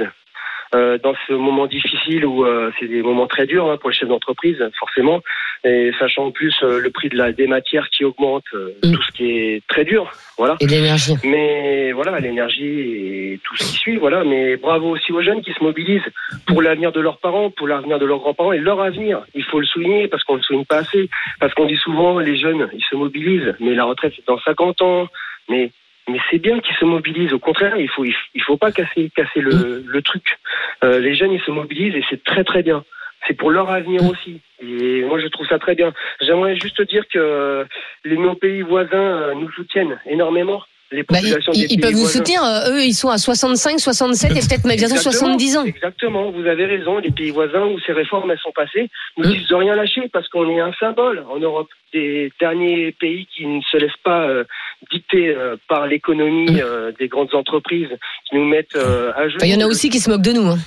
Euh, 0.74 0.98
dans 0.98 1.13
ce 1.27 1.34
moment 1.34 1.67
difficile 1.67 2.25
où 2.25 2.45
euh, 2.45 2.72
c'est 2.79 2.88
des 2.88 3.03
moments 3.03 3.27
très 3.27 3.45
durs 3.45 3.69
hein, 3.69 3.77
pour 3.77 3.89
les 3.89 3.95
chefs 3.95 4.10
d'entreprise, 4.10 4.57
forcément, 4.79 5.22
et 5.63 5.91
sachant 6.00 6.25
en 6.25 6.31
plus 6.31 6.55
euh, 6.63 6.79
le 6.79 6.89
prix 6.89 7.10
de 7.10 7.17
la 7.17 7.31
des 7.31 7.48
matières 7.48 7.89
qui 7.89 8.03
augmente, 8.03 8.43
euh, 8.53 8.74
Mm. 8.84 8.91
tout 8.93 9.01
ce 9.03 9.12
qui 9.12 9.31
est 9.31 9.67
très 9.67 9.86
dur, 9.86 10.12
voilà. 10.38 10.55
Et 10.60 10.67
l'énergie. 10.67 11.15
Mais 11.24 11.91
voilà, 11.91 12.19
l'énergie 12.19 12.79
et 12.79 13.39
tout 13.43 13.55
ce 13.57 13.63
qui 13.63 13.74
suit, 13.74 13.98
voilà. 13.98 14.24
Mais 14.24 14.57
bravo 14.57 14.89
aussi 14.89 15.12
aux 15.12 15.22
jeunes 15.22 15.41
qui 15.41 15.53
se 15.53 15.63
mobilisent 15.63 16.01
pour 16.48 16.62
l'avenir 16.62 16.91
de 16.91 17.00
leurs 17.00 17.17
parents, 17.17 17.50
pour 17.50 17.67
l'avenir 17.67 18.00
de 18.00 18.05
leurs 18.05 18.19
grands-parents 18.19 18.53
et 18.53 18.60
leur 18.60 18.81
avenir. 18.81 19.22
Il 19.34 19.43
faut 19.43 19.60
le 19.60 19.65
souligner 19.65 20.07
parce 20.07 20.24
qu'on 20.24 20.36
le 20.36 20.41
souligne 20.41 20.65
pas 20.65 20.77
assez. 20.77 21.10
Parce 21.39 21.53
qu'on 21.53 21.65
dit 21.65 21.77
souvent, 21.77 22.19
les 22.19 22.38
jeunes, 22.38 22.69
ils 22.74 22.84
se 22.84 22.95
mobilisent, 22.95 23.55
mais 23.60 23.75
la 23.75 23.86
retraite 23.86 24.13
c'est 24.15 24.25
dans 24.27 24.39
50 24.39 24.81
ans. 24.81 25.07
Mais 25.50 25.72
mais 26.07 26.19
c'est 26.29 26.39
bien 26.39 26.59
qu'ils 26.59 26.75
se 26.75 26.85
mobilisent. 26.85 27.33
Au 27.33 27.39
contraire, 27.39 27.77
il 27.77 27.89
faut 27.89 28.05
il 28.05 28.43
faut 28.43 28.57
pas 28.57 28.71
casser 28.71 29.12
casser 29.15 29.41
le, 29.41 29.83
le 29.85 30.01
truc. 30.01 30.38
Euh, 30.83 31.00
les 31.00 31.15
jeunes, 31.15 31.31
ils 31.31 31.41
se 31.41 31.51
mobilisent 31.51 31.95
et 31.95 32.03
c'est 32.09 32.24
très 32.24 32.43
très 32.43 32.63
bien. 32.63 32.83
C'est 33.27 33.33
pour 33.33 33.50
leur 33.50 33.69
avenir 33.71 34.03
aussi. 34.03 34.41
Et 34.59 35.03
moi, 35.03 35.19
je 35.19 35.27
trouve 35.27 35.47
ça 35.47 35.57
très 35.57 35.74
bien. 35.74 35.93
J'aimerais 36.21 36.55
juste 36.55 36.81
dire 36.83 37.07
que 37.07 37.65
les 38.03 38.17
nos 38.17 38.35
pays 38.35 38.62
voisins 38.62 38.97
euh, 38.97 39.33
nous 39.33 39.51
soutiennent 39.51 40.00
énormément. 40.05 40.62
Les 40.91 41.01
Bah, 41.03 41.17
ils, 41.19 41.23
populations 41.23 41.51
ils- 41.53 41.59
des 41.61 41.65
ils 41.65 41.67
pays 41.67 41.77
peuvent 41.81 41.91
voisins. 41.93 42.17
soutenir. 42.19 42.43
euh, 42.43 42.71
eux, 42.73 42.83
ils 42.83 42.93
sont 42.93 43.09
à 43.09 43.17
65, 43.17 43.79
67 43.79 44.31
et 44.31 44.33
peut-être 44.35 44.65
même 44.65 44.77
bientôt 44.77 44.95
Exactement, 44.95 45.11
70 45.33 45.57
ans. 45.57 45.65
Exactement, 45.65 46.31
vous 46.31 46.45
avez 46.45 46.65
raison. 46.65 46.99
Les 46.99 47.11
pays 47.11 47.31
voisins 47.31 47.65
où 47.65 47.79
ces 47.85 47.91
réformes 47.91 48.29
elles 48.31 48.39
sont 48.39 48.51
passées 48.55 48.89
nous 49.17 49.27
Mm. 49.27 49.33
disent 49.33 49.47
de 49.47 49.55
rien 49.55 49.75
lâcher 49.75 50.07
parce 50.13 50.27
qu'on 50.29 50.47
est 50.49 50.59
un 50.59 50.73
symbole 50.79 51.25
en 51.29 51.39
Europe 51.39 51.69
des 51.91 52.31
derniers 52.39 52.91
pays 52.99 53.25
qui 53.35 53.45
ne 53.47 53.61
se 53.61 53.77
laissent 53.77 53.91
pas 54.03 54.27
euh, 54.27 54.43
dicter 54.91 55.29
euh, 55.29 55.55
par 55.67 55.87
l'économie 55.87 56.51
Mm. 56.51 56.59
euh, 56.63 56.91
des 56.99 57.07
grandes 57.07 57.33
entreprises 57.33 57.89
qui 58.29 58.35
nous 58.35 58.45
mettent 58.45 58.75
à 58.75 59.27
genoux. 59.27 59.37
Enfin, 59.37 59.45
Il 59.47 59.53
y 59.53 59.55
en 59.55 59.65
a 59.65 59.67
aussi 59.69 59.89
qui 59.89 59.99
se 59.99 60.09
moquent 60.09 60.21
de 60.21 60.33
nous. 60.33 60.47
hein. 60.51 60.57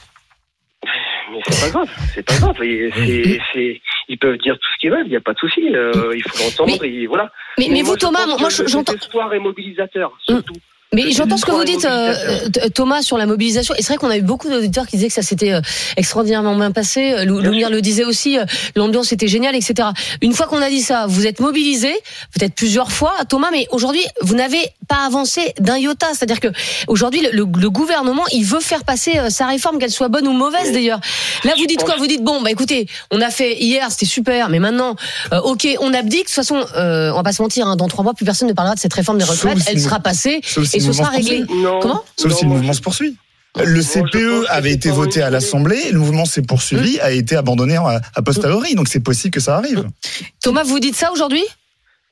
Mais 0.85 1.41
c'est 1.47 1.61
pas 1.67 1.71
grave, 1.71 1.91
c'est 2.15 2.23
pas 2.23 2.39
grave. 2.39 2.57
C'est- 3.53 3.81
ils 4.09 4.19
peuvent 4.19 4.39
dire 4.39 4.55
tout 4.59 4.69
ce 4.75 4.79
qu'ils 4.81 4.91
veulent, 4.91 5.07
il 5.07 5.11
n'y 5.11 5.17
a 5.17 5.21
pas 5.21 5.35
de 5.35 5.39
souci. 5.39 5.61
euh, 5.75 6.13
il 6.15 6.23
faut 6.23 6.43
l'entendre 6.43 6.83
et 6.85 7.07
voilà. 7.07 7.31
Mais, 7.59 7.67
mais 7.71 7.83
vous, 7.83 7.97
Thomas, 7.97 8.25
moi, 8.27 8.49
j'entends. 8.49 8.93
désespoir 8.93 9.33
est 9.35 9.39
mobilisateur, 9.39 10.17
surtout. 10.23 10.55
Mais 10.95 11.13
j'entends 11.13 11.37
ce 11.37 11.45
que 11.45 11.51
vous 11.51 11.65
dites, 11.65 11.85
euh, 11.85 12.15
euh, 12.65 12.69
Thomas, 12.75 13.03
sur 13.03 13.19
la 13.19 13.27
mobilisation. 13.27 13.75
Et 13.75 13.83
c'est 13.83 13.89
vrai 13.89 13.97
qu'on 13.99 14.09
a 14.09 14.17
eu 14.17 14.23
beaucoup 14.23 14.49
d'auditeurs 14.49 14.87
qui 14.87 14.97
disaient 14.97 15.09
que 15.09 15.15
ça 15.15 15.21
s'était 15.23 15.53
euh, 15.53 15.61
extraordinairement 15.99 16.57
bien 16.57 16.71
passé. 16.71 17.13
Euh, 17.13 17.25
Loumir 17.27 17.69
le 17.69 17.83
disait 17.83 18.05
aussi, 18.05 18.39
l'ambiance 18.75 19.13
était 19.13 19.29
géniale, 19.29 19.55
etc. 19.55 19.91
Une 20.23 20.33
fois 20.33 20.47
qu'on 20.47 20.63
a 20.63 20.71
dit 20.71 20.81
ça, 20.81 21.05
vous 21.07 21.27
êtes 21.27 21.41
mobilisés, 21.41 21.95
peut-être 22.39 22.55
plusieurs 22.55 22.91
fois, 22.91 23.13
Thomas, 23.29 23.49
mais 23.53 23.67
aujourd'hui, 23.71 24.01
vous 24.23 24.35
n'avez 24.35 24.61
pas 24.89 25.05
avancé 25.07 25.53
d'un 25.61 25.77
iota. 25.77 26.07
C'est-à-dire 26.15 26.41
que 26.41 26.49
aujourd'hui, 26.87 27.21
le, 27.21 27.31
le- 27.33 27.69
gouvernement, 27.71 28.25
il 28.33 28.45
veut 28.45 28.61
faire 28.61 28.85
passer 28.85 29.21
sa 29.29 29.47
réforme, 29.47 29.79
qu'elle 29.79 29.91
soit 29.91 30.09
bonne 30.09 30.27
ou 30.27 30.33
mauvaise 30.33 30.73
d'ailleurs. 30.73 31.01
Là, 31.45 31.53
vous 31.59 31.67
dites 31.67 31.85
quoi? 31.85 31.97
Vous 31.99 32.07
dites 32.07 32.25
bon, 32.25 32.41
bah 32.41 32.51
écoutez, 32.51 32.87
on 33.11 33.21
a 33.21 33.29
fait 33.31 33.57
hier, 33.59 33.87
c'était 33.91 34.07
super, 34.07 34.49
mais 34.49 34.59
maintenant, 34.59 34.97
euh, 35.35 35.41
ok, 35.43 35.69
on 35.81 35.93
abdique. 35.93 36.23
De 36.23 36.25
toute 36.29 36.35
façon, 36.35 36.65
euh, 36.77 37.11
on 37.13 37.17
va 37.17 37.23
pas 37.25 37.33
se 37.33 37.43
mentir, 37.43 37.67
hein, 37.67 37.77
dans 37.77 37.89
trois 37.89 38.03
mois, 38.05 38.15
plus 38.15 38.25
personne 38.25 38.49
ne 38.49 38.55
parlera 38.55 38.75
de 38.75 38.81
cette 38.81 38.95
réforme 38.95 39.19
des 39.19 39.25
retraites. 39.25 39.59
Elle 39.69 39.81
sera 39.81 40.01
passée 40.01 40.41
et 40.79 40.81
ce 40.81 40.93
sera 40.93 41.11
réglé. 41.11 41.45
Non. 41.49 41.81
Comment 41.81 42.05
Sauf 42.17 42.33
si 42.33 42.45
le 42.45 42.49
moi, 42.49 42.59
mouvement 42.59 42.73
se 42.73 42.81
poursuit. 42.81 43.17
Le 43.57 43.83
CPE 43.83 44.47
avait 44.49 44.73
été 44.73 44.91
voté 44.91 45.23
à 45.23 45.31
l'Assemblée, 45.31 45.91
le 45.91 45.99
mouvement 45.99 46.25
s'est 46.25 46.43
poursuivi, 46.43 47.01
a 47.01 47.11
été 47.11 47.35
abandonné 47.35 47.77
a 47.77 48.01
a 48.15 48.23
posteriori, 48.23 48.75
donc 48.75 48.89
c'est 48.89 49.03
possible 49.03 49.35
que 49.35 49.41
ça 49.41 49.57
arrive. 49.57 49.85
Thomas, 50.43 50.63
vous 50.63 50.79
dites 50.79 50.95
ça 50.95 51.11
aujourd'hui? 51.13 51.45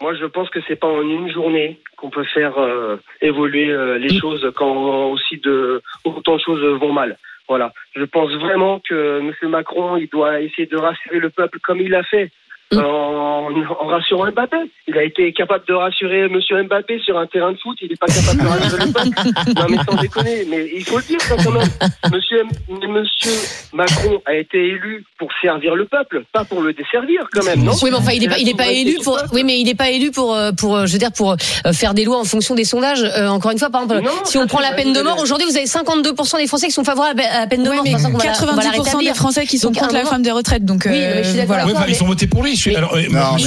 Moi, 0.02 0.14
je 0.14 0.26
pense 0.26 0.50
que 0.50 0.58
c'est 0.66 0.76
pas 0.76 0.88
en 0.88 1.02
une 1.02 1.32
journée 1.32 1.80
qu'on 1.96 2.11
peut 2.11 2.25
faire 2.35 2.58
euh, 2.58 2.96
évoluer 3.23 3.70
euh, 3.70 3.99
les 3.99 4.18
choses 4.18 4.46
quand 4.56 5.08
aussi 5.11 5.38
de 5.38 5.80
autant 6.04 6.37
de 6.37 6.40
choses 6.40 6.80
vont 6.80 6.92
mal. 6.92 7.16
Voilà. 7.49 7.73
Je 7.94 8.04
pense 8.04 8.30
vraiment 8.32 8.80
que 8.80 9.20
M. 9.20 9.49
Macron, 9.49 9.96
il 9.96 10.08
doit 10.08 10.40
essayer 10.40 10.66
de 10.66 10.76
rassurer 10.76 11.18
le 11.18 11.30
peuple 11.30 11.61
comme 11.62 11.80
il 11.80 11.90
l'a 11.90 12.02
fait. 12.02 12.30
Mm. 12.73 12.78
En, 12.78 13.46
en 13.80 13.87
rassurant 13.87 14.26
Mbappé. 14.32 14.56
Il 14.88 14.99
a 14.99 15.04
été 15.04 15.32
capable 15.32 15.64
de 15.68 15.73
rassurer 15.75 16.23
M. 16.25 16.40
Mbappé 16.66 16.99
sur 17.04 17.16
un 17.16 17.26
terrain 17.26 17.52
de 17.52 17.58
foot, 17.58 17.76
il 17.80 17.88
n'est 17.90 17.96
pas 17.96 18.06
capable 18.06 18.42
de 18.42 18.46
rassurer 18.49 18.87
le 18.87 18.92
peuple. 18.92 19.54
Non 19.56 19.66
mais 19.70 19.76
sans 19.88 20.00
déconner, 20.00 20.46
mais 20.50 20.66
il 20.76 20.85
faut 20.85 20.96
le 20.99 21.02
dire 21.04 21.20
ça 21.20 21.37
quand 21.42 21.52
même. 21.52 21.68
Monsieur, 22.12 22.40
M- 22.40 22.90
monsieur 22.90 23.32
Macron 23.73 24.20
a 24.26 24.35
été 24.35 24.58
élu 24.58 25.04
pour 25.18 25.28
servir 25.40 25.76
le 25.76 25.85
peuple, 25.87 26.25
pas 26.32 26.44
pour 26.44 26.61
le 26.61 26.73
desservir 26.73 27.28
quand 27.32 27.44
même, 27.44 27.62
non? 27.62 27.73
Oui, 27.82 27.90
mais 27.90 27.96
enfin, 27.99 28.12
il 28.12 28.20
n'est 28.23 28.28
pas, 28.28 28.38
il 28.38 28.49
est 28.49 28.56
pas 28.56 28.68
élu 28.68 28.96
pour. 29.04 29.16
Oui, 29.32 29.44
mais 29.44 29.58
il 29.61 29.64
n'est 29.64 29.75
pas 29.76 29.90
élu 29.90 30.11
pour, 30.11 30.37
pour, 30.58 30.76
euh, 30.76 30.87
je 30.87 30.92
veux 30.92 30.99
dire, 30.99 31.12
pour 31.12 31.32
euh, 31.32 31.73
faire 31.73 31.94
des 31.94 32.04
lois 32.04 32.18
en 32.18 32.25
fonction 32.25 32.54
des 32.56 32.64
sondages. 32.64 33.02
Euh, 33.04 33.28
encore 33.28 33.52
une 33.52 33.58
fois, 33.58 33.70
par 33.70 33.82
exemple, 33.85 34.02
Non, 34.02 34.11
si 34.25 34.38
on 34.38 34.46
prend 34.49 34.61
la 34.61 34.73
peine 34.73 34.92
de 34.92 35.00
mort, 35.02 35.20
aujourd'hui, 35.20 35.46
vous 35.49 35.56
avez 35.56 35.66
52% 35.66 36.38
des 36.38 36.46
Français 36.49 36.66
qui 36.66 36.73
sont 36.73 36.85
favorables 36.85 37.20
à 37.20 37.40
la 37.40 37.46
peine 37.46 37.62
de 37.62 37.68
Ouais, 37.70 37.76
mort. 37.76 37.85
mais 37.85 37.96
C'est 37.99 38.11
pour 38.11 38.20
ça 38.20 38.32
qu'on 38.32 38.46
va 38.46 38.62
la- 38.64 38.70
on 38.70 38.82
va 38.82 38.92
la 38.92 39.00
90% 39.02 39.04
des. 39.04 39.14
Français 39.14 39.46
qui 39.46 39.58
sont 39.58 39.68
Donc, 39.70 39.78
contre 39.80 39.94
la 39.94 40.00
réforme 40.00 40.23
des 40.23 40.30
retraites. 40.32 40.64
Donc, 40.64 40.82
Oui, 40.87 40.90
mais 40.92 41.23
je 41.23 41.28
suis 41.30 41.38
euh, 41.38 41.42
d'accord 41.46 41.64
voilà. 41.66 41.80
Ouais, 41.80 41.87
ils 41.88 42.02
ont 42.02 42.06
voté 42.06 42.26
pour 42.26 42.42
lui. 42.42 42.55
Je 42.56 42.60
suis, 42.62 42.70
Mais- 42.70 42.76
alors, 42.76 42.94
euh, 42.94 43.02
Non, 43.10 43.18
non, 43.18 43.38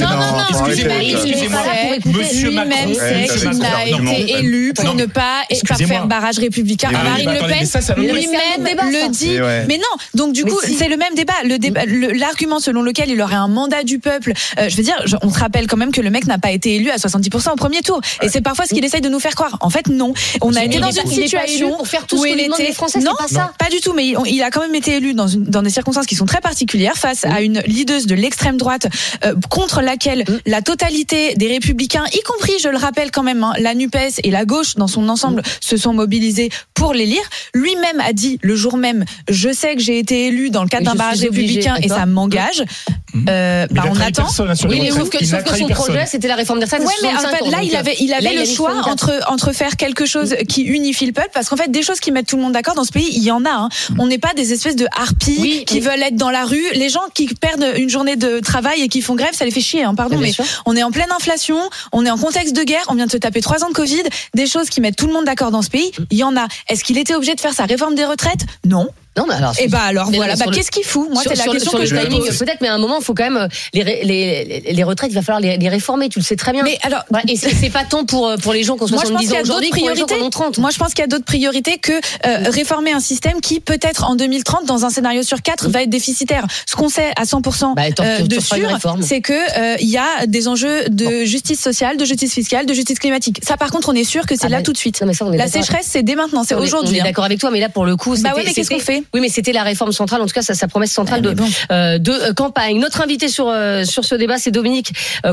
faut 0.54 0.66
excusez-moi, 0.68 0.96
excusez-moi. 1.02 1.62
Monsieur 2.06 2.52
Macron. 2.52 3.60
n'a 3.60 3.78
argument. 3.80 4.12
été 4.12 4.34
élu 4.40 4.74
pour 4.76 4.86
Non, 4.86 4.94
ne 4.94 5.06
pas, 5.06 5.42
faire 5.78 6.06
barrage 6.08 6.38
républicain. 6.38 6.90
Mais 6.92 6.98
oui, 7.16 7.26
Marine 7.26 7.42
Le 7.42 7.48
Pen 7.48 7.68
lui-même 7.98 8.92
le 8.92 9.10
dit. 9.10 9.38
Mais 9.68 9.78
non, 9.78 9.84
donc 10.14 10.34
du 10.34 10.46
coup, 10.46 10.60
c'est 10.64 10.88
le 10.90 10.98
même 10.98 11.16
débat. 11.16 11.34
Le 11.44 11.58
débat, 11.58 11.86
le- 11.86 12.12
l'argument 12.14 12.60
selon 12.60 12.82
lequel 12.82 13.10
il 13.10 13.22
aurait 13.22 13.36
un 13.36 13.48
mandat 13.48 13.84
du 13.84 14.00
peuple. 14.00 14.34
euh, 14.60 14.70
je 14.70 14.78
veux 14.78 14.84
dire, 14.84 15.04
on 15.24 15.30
se 15.32 15.40
rappelle 15.40 15.68
quand 15.68 15.78
même 15.78 15.92
que 15.92 16.02
le 16.02 16.10
mec 16.10 16.28
n'a 16.28 16.38
pas 16.38 16.52
été 16.52 16.76
élu 16.76 16.90
à 16.92 16.98
70% 16.98 17.52
au 17.54 17.56
premier 17.56 17.82
tour. 17.82 18.00
Et 18.22 18.30
c'est 18.30 18.42
parfois 18.42 18.66
ce 18.66 18.74
qu'il 18.74 18.86
essaye 18.86 19.02
de 19.02 19.10
nous 19.10 19.20
faire 19.20 19.36
croire. 19.36 19.58
En 19.62 19.70
fait, 19.70 19.88
non. 19.88 20.14
On 20.42 20.56
a 20.56 20.64
été 20.64 20.80
dans 20.80 20.92
une 20.92 21.08
situation 21.10 21.76
pour 21.78 21.88
faire 21.88 22.06
tout 22.06 22.18
où 22.18 22.24
ce 22.24 22.28
il 22.30 22.40
était. 22.40 22.64
les 22.64 22.74
Français, 22.74 23.00
non, 23.00 23.14
pas 23.18 23.28
ça. 23.28 23.52
pas 23.58 23.70
du 23.70 23.80
tout. 23.82 23.94
Mais 23.94 24.06
il, 24.08 24.18
il 24.28 24.44
a 24.44 24.52
quand 24.52 24.62
même 24.62 24.76
été 24.76 24.98
élu 24.98 25.14
dans, 25.14 25.28
une, 25.28 25.44
dans 25.46 25.62
des 25.64 25.70
circonstances 25.70 26.06
qui 26.06 26.16
sont 26.16 26.26
très 26.26 26.42
particulières 26.42 26.96
face 26.96 27.26
à 27.26 27.42
une 27.42 27.62
leaduse 27.66 28.06
de 28.08 28.16
l'extrême 28.16 28.58
droite 28.58 28.88
euh, 29.26 29.34
contre 29.50 29.82
laquelle 29.82 30.20
Mm. 30.28 30.40
la 30.46 30.62
totalité 30.62 31.36
des 31.36 31.48
républicains, 31.48 32.06
y 32.14 32.22
compris, 32.22 32.54
je 32.62 32.70
le 32.70 32.78
rappelle 32.78 33.12
quand 33.12 33.24
même, 33.24 33.44
hein, 33.44 33.54
la 33.60 33.74
Nupes 33.76 33.96
et 34.24 34.32
la 34.32 34.46
gauche 34.46 34.76
dans 34.76 34.88
son 34.88 35.10
ensemble, 35.10 35.42
se 35.60 35.78
sont 35.78 35.94
mobilisés 35.94 36.50
pour 36.74 36.94
l'élire. 36.94 37.22
Lui-même 37.54 38.00
a 38.00 38.14
dit 38.14 38.40
le 38.42 38.56
jour 38.56 38.78
même, 38.78 39.06
je 39.30 39.52
sais 39.52 39.76
que 39.76 39.82
j'ai 39.82 40.00
été 40.00 40.28
élu 40.28 40.50
dans 40.50 40.64
le 40.64 40.70
cadre 40.70 40.86
d'un 40.86 40.96
barrage 40.96 41.22
républicain 41.22 41.76
et 41.82 41.90
ça 41.90 42.06
m'engage. 42.06 42.64
Mhm. 43.14 43.26
Euh, 43.30 43.68
Il 43.70 43.76
bah, 43.76 43.84
on 43.90 43.96
attend. 44.00 44.24
personne, 44.24 44.56
sur 44.56 44.68
les 44.68 44.76
Oui, 44.76 44.82
mais 44.82 44.90
retraites. 44.90 45.04
sauf 45.06 45.10
que, 45.10 45.18
Il 45.22 45.28
sauf 45.28 45.44
que 45.44 45.56
son 45.58 45.68
personne. 45.68 45.86
projet, 45.86 46.06
c'était 46.06 46.28
la 46.28 46.36
réforme 46.36 46.60
des 46.60 46.66
retraites. 46.66 46.82
Ouais, 46.82 46.94
mais 47.02 47.10
en 47.10 47.20
65 47.20 47.38
fait, 47.38 47.44
ans, 47.44 47.50
là, 47.52 47.58
il 47.64 47.76
avait, 47.76 47.96
il 48.00 48.14
avait 48.14 48.34
il 48.34 48.38
a 48.38 48.42
le 48.42 48.46
choix 48.46 48.72
64. 48.72 48.92
entre, 48.92 49.32
entre 49.32 49.52
faire 49.54 49.76
quelque 49.78 50.06
chose 50.06 50.36
qui 50.48 50.62
unifie 50.64 51.06
le 51.06 51.12
peuple, 51.14 51.30
parce 51.34 51.50
qu'en 51.50 51.56
fait, 51.58 51.72
des 51.72 51.82
choses 51.84 52.00
qui 52.00 52.12
mettent 52.12 52.28
tout 52.28 52.36
le 52.38 52.44
monde 52.44 52.54
d'accord 52.54 52.76
dans 52.76 52.84
ce 52.84 52.92
pays, 52.92 53.10
il 53.14 53.24
y 53.24 53.32
en 53.32 53.46
a. 53.46 53.50
hein. 53.50 53.70
On 53.98 54.08
n'est 54.08 54.18
pas 54.20 54.34
des 54.36 54.54
espèces 54.54 54.76
de 54.76 54.88
harpies 54.96 55.38
Oui, 55.40 55.64
qui 55.66 55.80
veulent 55.80 56.02
être 56.04 56.16
dans 56.16 56.30
la 56.30 56.46
rue. 56.46 56.64
Les 56.76 56.90
gens 56.90 57.02
qui 57.14 57.28
perdent 57.28 57.66
une 57.78 57.90
journée 57.90 58.16
de 58.16 58.40
travail 58.40 58.82
et 58.82 58.88
qui 58.88 59.02
font 59.02 59.16
grève, 59.16 59.34
ça 59.34 59.46
les 59.46 59.52
fait 59.52 59.62
chier, 59.62 59.84
hein, 59.84 59.96
pardon, 59.96 60.18
Bien 60.18 60.28
mais 60.28 60.32
sûr. 60.34 60.46
on 60.66 60.76
est 60.76 60.84
en 60.84 60.92
pleine 60.92 61.12
inflation, 61.16 61.58
on 61.92 62.06
est 62.06 62.12
en 62.12 62.18
contexte 62.18 62.56
de 62.56 62.64
guerre, 62.64 62.84
on 62.90 62.96
vient 62.96 63.06
de 63.08 63.12
se 63.12 63.18
taper 63.18 63.42
trois 63.42 63.64
ans 63.64 63.70
de 63.70 63.74
Covid, 63.74 64.04
des 64.36 64.46
choses 64.46 64.70
qui 64.70 64.82
mettent 64.82 64.96
tout 64.98 65.08
le 65.08 65.14
monde 65.14 65.26
d'accord 65.26 65.52
dans 65.52 65.62
ce 65.62 65.70
pays, 65.70 65.92
il 66.12 66.18
y 66.18 66.24
en 66.24 66.36
a. 66.38 66.48
Est-ce 66.68 66.84
qu'il 66.84 66.98
était 66.98 67.16
obligé 67.16 67.34
de 67.36 67.42
faire 67.42 67.54
sa 67.54 67.66
réforme 67.66 67.96
des 67.96 68.06
retraites? 68.06 68.42
Non. 68.66 68.88
Non, 69.20 69.26
mais 69.28 69.36
alors. 69.36 69.54
Et 69.60 69.68
bah 69.68 69.82
alors 69.82 70.10
Mais 70.10 70.18
voilà, 70.18 70.36
bah 70.36 70.46
qu'est-ce 70.54 70.72
qu'il 70.72 70.84
fout? 70.86 71.10
Moi, 71.12 71.22
c'est 71.24 71.36
la 71.36 71.44
question 71.46 71.72
que 71.78 71.86
je 71.86 71.96
timing, 71.96 72.24
peut-être, 72.24 72.62
mais 72.62 72.70
à 72.70 72.74
un 72.74 72.78
moment, 72.78 72.98
il 73.00 73.04
faut 73.04 73.14
quand 73.14 73.24
même 73.30 73.38
euh, 73.38 73.48
les, 73.74 73.84
les, 73.84 74.74
les 74.74 74.84
retraites, 74.84 75.12
il 75.12 75.16
va 75.16 75.22
falloir 75.22 75.42
les, 75.42 75.58
les 75.58 75.70
réformer. 75.70 76.08
Tu 76.10 76.20
le 76.20 76.24
sais 76.24 76.36
très 76.38 76.54
bien. 76.54 76.64
Mais 76.64 76.78
alors, 76.84 77.04
et 77.28 77.36
c'est 77.36 77.70
pas 77.70 77.84
tant 77.84 78.06
pour 78.06 78.28
euh, 78.28 78.38
pour 78.38 78.54
les 78.54 78.64
gens 78.64 78.78
pense 78.78 78.90
70 78.90 79.18
qu'il 79.20 79.30
y 79.32 79.34
ans 79.34 79.36
a 79.36 79.44
d'autres 79.44 79.50
aujourd'hui 79.52 79.70
pour 79.72 79.90
les 79.90 79.96
gens 79.96 80.26
ont 80.26 80.30
30. 80.30 80.58
Moi, 80.60 80.70
je 80.72 80.78
pense 80.78 80.90
qu'il 80.94 81.00
y 81.00 81.04
a 81.04 81.08
d'autres 81.08 81.26
priorités 81.26 81.78
que 81.78 81.92
euh, 81.92 82.50
réformer 82.50 82.92
un 82.94 83.00
système 83.00 83.42
qui, 83.42 83.60
peut-être 83.60 84.06
en 84.06 84.16
2030, 84.16 84.66
dans 84.66 84.86
un 84.86 84.90
scénario 84.90 85.24
sur 85.24 85.42
quatre, 85.42 85.68
va 85.70 85.84
être 85.84 85.90
déficitaire. 85.90 86.46
Ce 86.66 86.76
qu'on 86.76 86.90
sait 86.90 87.12
à 87.18 87.24
100% 87.24 87.76
Bah, 87.76 87.84
euh, 88.00 88.20
de 88.22 88.40
sûr, 88.40 88.70
c'est 89.02 89.22
que 89.22 89.34
euh, 89.34 89.76
il 89.80 89.90
y 89.90 89.98
a 89.98 90.26
des 90.28 90.48
enjeux 90.48 90.86
de 90.90 91.26
justice 91.26 91.60
sociale, 91.60 91.98
de 91.98 92.06
justice 92.06 92.34
fiscale, 92.34 92.66
de 92.66 92.74
justice 92.74 93.00
climatique. 93.00 93.42
Ça, 93.46 93.58
par 93.58 93.72
contre, 93.72 93.90
on 93.90 93.94
est 93.94 94.04
sûr 94.04 94.26
que 94.26 94.36
c'est 94.36 94.46
Ah, 94.46 94.50
là 94.50 94.58
mais- 94.58 94.64
tout 94.64 94.74
de 94.74 94.78
suite. 94.78 95.02
Non, 95.02 95.08
mais 95.08 95.14
ça, 95.14 95.26
on 95.26 95.34
est 95.34 95.38
La 95.38 95.48
sécheresse, 95.48 95.88
c'est 95.90 96.04
dès 96.04 96.16
maintenant, 96.16 96.44
c'est 96.44 96.56
aujourd'hui. 96.56 97.00
Hein. 97.00 97.04
d'accord 97.04 97.26
avec 97.26 97.40
toi, 97.40 97.52
mais 97.52 97.60
là 97.60 97.70
pour 97.70 97.86
le 97.86 97.96
coup, 97.96 98.16
Bah 98.18 98.32
c'était- 98.36 98.54
qu'est-ce 98.54 98.70
qu'on 98.70 98.80
fait? 98.80 99.04
Oui, 99.14 99.22
mais 99.22 99.30
c'était 99.30 99.54
la 99.54 99.64
réforme 99.64 99.92
centrale, 99.92 100.22
en 100.22 100.26
tout 100.28 100.34
cas, 100.34 100.42
ça, 100.42 100.54
sa 100.54 100.68
promesse 100.68 100.92
centrale 100.92 101.22
Ah, 101.24 101.30
de, 101.30 101.34
bon. 101.34 101.48
euh, 101.72 101.98
de 101.98 102.12
euh, 102.12 102.34
campagne. 102.34 102.80
Notre 102.80 103.02
invité 103.02 103.28
sur 103.28 103.48
euh, 103.50 103.84
sur 103.84 104.06
ce 104.06 104.16
débat, 104.16 104.38
c'est 104.38 104.52
Dominique 104.52 104.92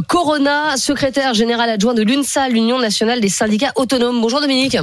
Corona, 0.09 0.77
secrétaire 0.77 1.35
général 1.35 1.69
adjoint 1.71 1.95
de 1.95 2.03
l'UNSA, 2.03 2.49
l'Union 2.49 2.79
nationale 2.79 3.21
des 3.21 3.29
syndicats 3.29 3.73
autonomes. 3.77 4.21
Bonjour 4.21 4.41
Dominique. 4.41 4.77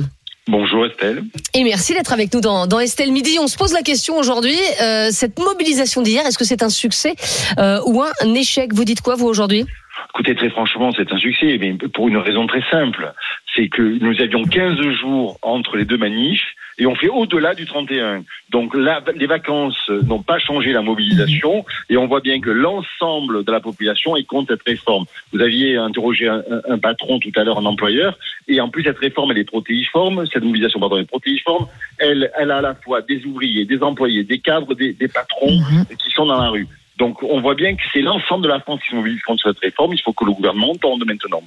Bonjour 0.47 0.85
Estelle. 0.85 1.23
Et 1.53 1.63
merci 1.63 1.93
d'être 1.93 2.11
avec 2.11 2.33
nous 2.33 2.41
dans, 2.41 2.67
dans 2.67 2.79
Estelle 2.79 3.13
Midi. 3.13 3.37
On 3.39 3.47
se 3.47 3.55
pose 3.55 3.71
la 3.71 3.81
question 3.81 4.17
aujourd'hui, 4.17 4.57
euh, 4.81 5.07
cette 5.09 5.39
mobilisation 5.39 6.01
d'hier, 6.01 6.25
est-ce 6.25 6.37
que 6.37 6.43
c'est 6.43 6.63
un 6.63 6.69
succès 6.69 7.15
euh, 7.59 7.79
ou 7.85 8.01
un 8.03 8.33
échec? 8.33 8.73
Vous 8.73 8.83
dites 8.83 8.99
quoi, 9.01 9.15
vous, 9.15 9.27
aujourd'hui? 9.27 9.65
Écoutez, 10.13 10.35
très 10.35 10.49
franchement, 10.49 10.91
c'est 10.97 11.11
un 11.13 11.17
succès, 11.17 11.57
mais 11.59 11.73
pour 11.93 12.09
une 12.09 12.17
raison 12.17 12.45
très 12.45 12.61
simple. 12.69 13.13
C'est 13.55 13.69
que 13.69 13.81
nous 13.81 14.19
avions 14.21 14.43
15 14.43 14.75
jours 15.01 15.37
entre 15.43 15.77
les 15.77 15.85
deux 15.85 15.97
manifs 15.97 16.43
et 16.77 16.85
on 16.85 16.95
fait 16.95 17.09
au-delà 17.09 17.53
du 17.53 17.65
31. 17.65 18.23
Donc 18.49 18.75
là, 18.75 19.03
les 19.15 19.27
vacances 19.27 19.89
n'ont 19.89 20.21
pas 20.21 20.39
changé 20.39 20.71
la 20.71 20.81
mobilisation 20.81 21.65
et 21.89 21.97
on 21.97 22.07
voit 22.07 22.21
bien 22.21 22.39
que 22.39 22.49
l'ensemble 22.49 23.43
de 23.43 23.51
la 23.51 23.59
population 23.59 24.15
est 24.15 24.23
contre 24.23 24.53
cette 24.53 24.63
réforme. 24.63 25.05
Vous 25.31 25.41
aviez 25.41 25.77
interrogé 25.77 26.27
un, 26.27 26.77
patron 26.77 27.19
tout 27.19 27.31
à 27.35 27.43
l'heure, 27.43 27.59
un 27.59 27.65
employeur, 27.65 28.17
et 28.47 28.59
en 28.59 28.69
plus 28.69 28.83
cette 28.83 28.99
réforme, 28.99 29.31
elle 29.31 29.39
est 29.39 29.43
protéiforme, 29.43 30.25
cette 30.31 30.43
mobilisation, 30.43 30.79
pardon, 30.79 30.97
est 30.97 31.05
protéiforme. 31.05 31.67
Elle, 31.97 32.31
elle 32.37 32.51
a 32.51 32.57
à 32.57 32.61
la 32.61 32.75
fois 32.75 33.01
des 33.01 33.23
ouvriers, 33.25 33.65
des 33.65 33.81
employés, 33.81 34.23
des 34.23 34.39
cadres, 34.39 34.73
des, 34.73 34.93
des 34.93 35.07
patrons 35.07 35.59
qui 35.89 36.11
sont 36.11 36.25
dans 36.25 36.41
la 36.41 36.49
rue. 36.49 36.67
Donc 36.97 37.23
on 37.23 37.41
voit 37.41 37.55
bien 37.55 37.75
que 37.75 37.81
c'est 37.91 38.01
l'ensemble 38.01 38.43
de 38.43 38.49
la 38.49 38.59
France 38.59 38.79
qui 38.81 38.91
se 38.91 38.95
mobilise 38.95 39.21
contre 39.23 39.43
cette 39.43 39.59
réforme. 39.59 39.93
Il 39.93 40.01
faut 40.01 40.13
que 40.13 40.25
le 40.25 40.31
gouvernement 40.31 40.75
tombe 40.75 41.03
maintenant. 41.05 41.41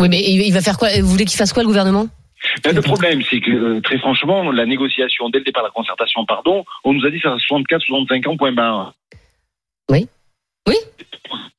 Oui, 0.00 0.08
mais 0.08 0.20
il 0.22 0.52
va 0.52 0.60
faire 0.60 0.78
quoi? 0.78 0.88
Vous 1.00 1.08
voulez 1.08 1.24
qu'il 1.24 1.36
fasse 1.36 1.52
quoi, 1.52 1.62
le 1.62 1.68
gouvernement? 1.68 2.08
Ben, 2.64 2.74
le 2.74 2.80
problème, 2.82 3.22
c'est 3.22 3.40
que 3.40 3.50
euh, 3.50 3.80
très 3.80 3.98
franchement, 3.98 4.50
la 4.50 4.64
négociation, 4.66 5.28
dès 5.28 5.38
le 5.40 5.44
départ, 5.44 5.62
la 5.62 5.70
concertation, 5.70 6.24
pardon, 6.24 6.64
on 6.84 6.92
nous 6.94 7.04
a 7.04 7.10
dit 7.10 7.16
que 7.16 7.22
ça 7.28 7.28
sera 7.30 7.38
64, 7.40 7.82
65 7.82 8.26
ans, 8.28 8.36
point 8.36 8.52
barre. 8.52 8.94
Oui. 9.90 10.08
Oui. 10.66 10.76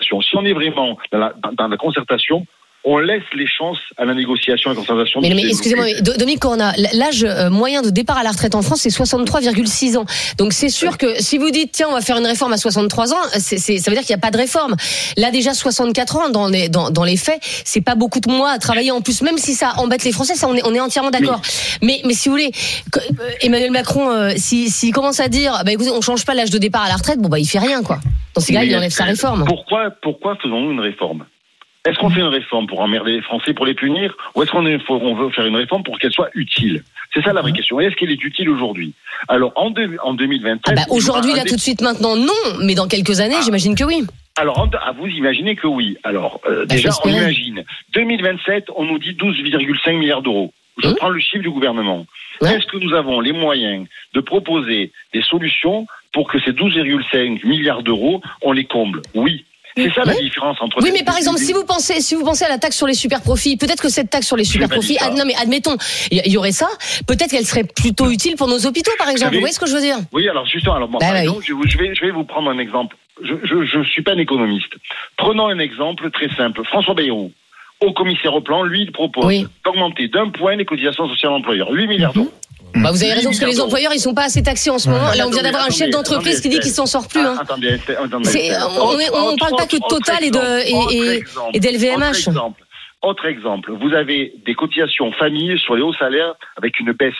Si 0.02 0.14
on 0.38 0.46
est 0.46 0.54
vraiment 0.54 0.98
dans 1.12 1.20
la, 1.20 1.34
dans- 1.34 1.52
dans 1.54 1.68
la 1.68 1.78
concertation, 1.78 2.46
on 2.84 2.98
laisse 2.98 3.24
les 3.36 3.46
chances 3.48 3.78
à 3.98 4.06
la 4.06 4.14
négociation 4.14 4.70
et 4.70 4.74
à 4.74 4.76
la 4.76 4.80
concertation. 4.82 5.22
Mais, 5.22 5.34
mais 5.36 5.44
se 5.44 5.48
excusez-moi, 5.50 5.86
Dominique 6.02 6.40
Corona, 6.40 6.74
l'âge 6.94 7.24
euh, 7.24 7.50
moyen 7.50 7.82
de 7.82 7.90
départ 7.90 8.18
à 8.18 8.24
la 8.24 8.32
retraite 8.32 8.56
en 8.56 8.62
France, 8.62 8.82
c'est 8.82 8.90
63,6 8.90 9.98
ans. 9.98 10.06
Donc 10.38 10.54
c'est 10.54 10.70
sûr 10.70 10.98
que 10.98 11.22
si 11.22 11.38
vous 11.38 11.52
dites, 11.52 11.72
tiens, 11.72 11.88
on 11.90 11.94
va 11.94 12.02
faire 12.02 12.18
une 12.18 12.26
réforme 12.26 12.54
à 12.54 12.58
63 12.58 13.14
ans, 13.14 13.18
c'est, 13.38 13.58
c'est- 13.58 13.78
ça 13.78 13.92
veut 13.92 13.96
dire 13.98 14.06
qu'il 14.06 14.16
n'y 14.16 14.20
a 14.20 14.22
pas 14.22 14.32
de 14.32 14.38
réforme. 14.38 14.76
Là, 15.18 15.32
déjà 15.32 15.54
64 15.54 16.18
ans, 16.18 16.30
dans 16.30 16.48
les, 16.48 16.70
dans, 16.70 16.90
dans 16.90 17.04
les 17.04 17.18
faits, 17.18 17.40
c'est 17.66 17.82
pas 17.82 17.96
beaucoup 17.96 18.20
de 18.20 18.32
mois 18.32 18.52
à 18.52 18.58
travailler 18.58 18.92
en 18.92 19.02
plus, 19.02 19.22
même 19.22 19.38
si 19.38 19.54
ça 19.54 19.74
embête 19.78 20.04
les 20.04 20.12
Français, 20.12 20.36
ça, 20.36 20.48
on 20.48 20.56
est, 20.56 20.66
on 20.66 20.74
est 20.74 20.80
entièrement 20.80 21.12
d'accord. 21.12 21.42
Mais, 21.82 22.02
mais 22.06 22.14
si 22.14 22.30
vous 22.30 22.34
voulez, 22.36 22.52
euh, 22.98 23.00
Emmanuel 23.42 23.72
Macron, 23.72 24.10
euh, 24.10 24.32
s'il 24.38 24.70
si, 24.70 24.70
s'il 24.72 24.94
commence 24.94 25.20
à 25.20 25.28
dire, 25.28 25.62
bah 25.66 25.72
écoutez, 25.72 25.92
on 25.92 26.02
change 26.02 26.26
pas 26.26 26.34
l'âge 26.34 26.50
de 26.50 26.58
départ 26.58 26.84
à 26.84 26.88
la 26.90 26.96
retraite, 26.96 27.20
bon 27.20 27.30
bah 27.30 27.38
il 27.40 27.46
fait 27.46 27.60
rien, 27.60 27.84
quoi. 27.84 28.00
Dans 28.34 28.42
ces 28.42 28.54
cas-là, 28.54 28.66
il 28.66 28.76
enlève 28.76 28.92
sa 28.92 29.04
réforme. 29.04 29.44
Pourquoi, 29.46 29.90
pourquoi 30.02 30.36
faisons-nous 30.42 30.72
une 30.72 30.80
réforme? 30.80 31.26
Est-ce 31.88 31.98
qu'on 31.98 32.10
fait 32.12 32.20
une 32.20 32.28
réforme 32.28 32.68
pour 32.68 32.80
emmerder 32.82 33.14
les 33.14 33.22
Français, 33.22 33.54
pour 33.54 33.66
les 33.66 33.74
punir 33.74 34.16
Ou 34.36 34.44
est-ce 34.44 34.52
qu'on 34.52 34.66
on 34.66 35.16
veut 35.16 35.30
faire 35.32 35.46
une 35.48 35.56
réforme 35.56 35.84
pour 35.84 35.98
qu'elle 35.98 36.12
soit 36.12 36.30
utile? 36.36 36.84
C'est 37.14 37.24
ça 37.24 37.34
la 37.34 37.42
vraie 37.42 37.54
question. 37.54 37.82
Et 37.82 37.86
est-ce 37.86 37.96
qu'elle 37.96 38.12
est 38.12 38.24
utile 38.24 38.50
aujourd'hui? 38.50 38.94
Alors, 39.28 39.52
en, 39.56 39.72
deux- 39.72 39.98
en 40.04 40.14
2027... 40.14 40.62
Ah 40.68 40.74
bah, 40.76 40.82
aujourd'hui, 40.90 41.34
là, 41.34 41.44
tout 41.44 41.56
de 41.56 41.60
suite, 41.60 41.82
maintenant, 41.82 42.16
non. 42.16 42.32
Mais 42.64 42.76
dans 42.76 42.88
quelques 42.88 43.20
années, 43.20 43.36
Ah. 43.38 43.42
j'imagine 43.44 43.76
que 43.76 43.84
oui. 43.84 44.04
Alors, 44.38 44.68
ah, 44.80 44.92
vous 44.98 45.08
imaginez 45.08 45.56
que 45.56 45.68
oui. 45.68 45.98
Alors, 46.04 46.40
euh, 46.48 46.66
Bah, 46.68 46.76
déjà, 46.76 46.92
on 47.04 47.10
imagine. 47.10 47.64
2027, 47.94 48.68
on 48.76 48.86
nous 48.86 49.00
dit 49.00 49.14
12,5 49.16 49.98
milliards 49.98 50.22
d'euros. 50.22 50.54
je 50.82 50.88
Mmh. 50.88 50.96
prends 50.96 51.10
le 51.10 51.20
chiffre 51.20 51.44
du 51.44 51.50
gouvernement. 51.50 52.06
Ouais. 52.42 52.56
Est-ce 52.56 52.66
que 52.68 52.78
nous 52.78 52.94
avons 52.94 53.20
les 53.20 53.34
moyens 53.34 53.88
de 54.14 54.22
proposer 54.22 54.92
des 55.14 55.22
solutions 55.22 55.86
pour 56.14 56.30
que 56.30 56.40
ces 56.40 56.54
12,5 56.54 57.44
milliards 57.46 57.84
d'euros, 57.84 58.22
on 58.42 58.52
les 58.54 58.64
comble? 58.66 59.02
Oui. 59.14 59.44
C'est 59.78 59.94
ça 59.94 60.04
la 60.04 60.16
différence 60.16 60.58
entre. 60.62 60.78
Oui, 60.82 60.86
les- 60.86 60.92
mais 60.92 61.04
par 61.04 61.18
exemple, 61.18 61.40
si 61.40 61.54
vous 61.54 61.63
pensez, 61.66 62.01
si 62.01 62.16
vous 62.16 62.24
pensez 62.24 62.44
à 62.46 62.50
la 62.50 62.58
taxe 62.58 62.75
sur 62.78 62.88
les 62.88 62.94
super 62.94 63.22
profits, 63.22 63.58
peut-être 63.58 63.82
que 63.82 63.90
cette 63.90 64.10
taxe 64.10 64.28
sur 64.28 64.36
les 64.38 64.44
super 64.44 64.68
profits, 64.70 64.98
non 65.16 65.24
mais 65.25 65.36
admettons, 65.36 65.75
il 66.12 66.22
y, 66.32 66.38
aurait 66.38 66.51
ça, 66.51 66.68
peut-être 67.08 67.32
qu'elle 67.32 67.46
serait 67.46 67.63
plutôt 67.63 68.10
utile 68.10 68.36
pour 68.36 68.48
nos 68.48 68.66
hôpitaux, 68.66 68.92
par 68.98 69.10
exemple. 69.10 69.34
Vous 69.34 69.40
voyez 69.40 69.54
ce 69.54 69.60
que 69.60 69.68
je 69.68 69.74
veux 69.74 69.82
dire 69.82 69.98
Oui, 70.12 70.28
alors 70.28 70.46
justement, 70.46 70.75
alors 70.75 70.90
moi, 70.90 71.00
Bah 71.00 71.08
par 71.08 71.16
oui. 71.16 71.22
exemple, 71.22 71.46
je, 71.48 71.78
vais, 71.78 71.96
je 71.96 72.01
vais 72.06 72.12
vous 72.12 72.24
prendre 72.25 72.50
un 72.50 72.58
exemple. 72.60 72.98
Je, 73.24 73.36
je 73.66 73.84
suis 73.84 74.01
pas 74.01 74.13
un 74.13 74.18
économiste. 74.18 74.74
Prenons 75.18 75.48
un 75.48 75.60
exemple 75.60 76.10
très 76.12 76.30
simple. 76.36 76.63
François 76.66 76.94
Bayrou, 76.96 77.32
au 77.82 77.94
commissaire 77.94 78.34
au 78.34 78.42
plan, 78.42 78.64
lui, 78.64 78.84
il 78.84 78.92
propose 78.92 79.26
Oui. 79.26 79.48
d'augmenter 79.66 80.08
d'un 80.08 80.30
point 80.30 80.56
les 80.56 80.66
cotisations 80.66 81.08
sociales 81.10 81.32
employeurs. 81.34 81.70
8 81.72 81.88
milliards 81.88 82.14
d'euros. 82.14 82.32
Bah, 82.76 82.92
vous 82.92 83.04
avez 83.04 83.14
raison, 83.14 83.30
parce 83.30 83.40
que 83.40 83.46
les 83.48 83.60
employeurs, 83.60 83.92
ils 83.94 84.00
sont 84.00 84.14
pas 84.14 84.26
assez 84.26 84.42
taxés 84.42 84.70
en 84.70 84.80
ce 84.80 84.90
moment. 84.90 85.12
Là, 85.18 85.28
on 85.28 85.32
vient 85.32 85.44
d'avoir 85.44 85.66
un 85.66 85.70
chef 85.72 85.90
d'entreprise 85.90 86.40
qui 86.40 86.48
dit 86.48 86.60
qu'il 86.60 86.72
s'en 86.72 86.86
sort 86.86 87.08
plus. 87.08 87.20
Hein. 87.20 87.36
attendez, 87.42 87.74
attendez, 87.74 88.16
on 88.16 89.24
Autre- 89.26 89.38
parle 89.40 89.56
pas 89.58 89.66
que 89.68 89.76
de 89.76 89.88
Total 89.90 90.24
et 90.24 90.32
de- 90.32 91.60
d'LVMH. 91.60 92.10
Autre 92.10 92.28
exemple, 92.30 92.64
autre 93.02 93.26
exemple, 93.26 93.72
vous 93.74 93.94
avez 93.94 94.34
des 94.46 94.54
cotisations 94.54 95.12
famille 95.14 95.58
sur 95.60 95.76
les 95.76 95.82
hauts 95.82 95.94
salaires 95.96 96.34
avec 96.56 96.80
une 96.80 96.94
baisse 96.94 97.14